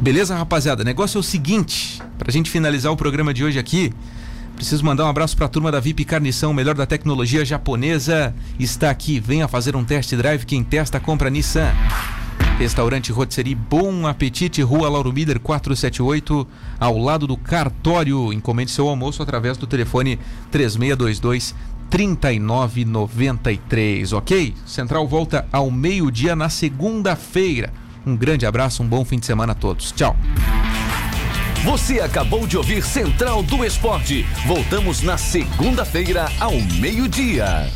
[0.01, 0.81] Beleza, rapaziada?
[0.81, 3.93] O negócio é o seguinte: pra gente finalizar o programa de hoje aqui,
[4.55, 8.33] Preciso mandar um abraço para a turma da VIP Carnição, melhor da tecnologia japonesa.
[8.59, 10.45] Está aqui, venha fazer um test drive.
[10.45, 11.71] Quem testa, compra Nissan.
[12.57, 16.47] Restaurante Rotisserie Bom Apetite, Rua Lauro Miller 478,
[16.79, 18.31] ao lado do cartório.
[18.31, 20.17] Encomende seu almoço através do telefone
[20.51, 21.55] 3622
[21.89, 24.53] 3993, ok?
[24.65, 27.71] Central volta ao meio-dia na segunda-feira.
[28.05, 29.91] Um grande abraço, um bom fim de semana a todos.
[29.91, 30.15] Tchau.
[31.63, 34.25] Você acabou de ouvir Central do Esporte.
[34.45, 37.71] Voltamos na segunda-feira ao meio-dia.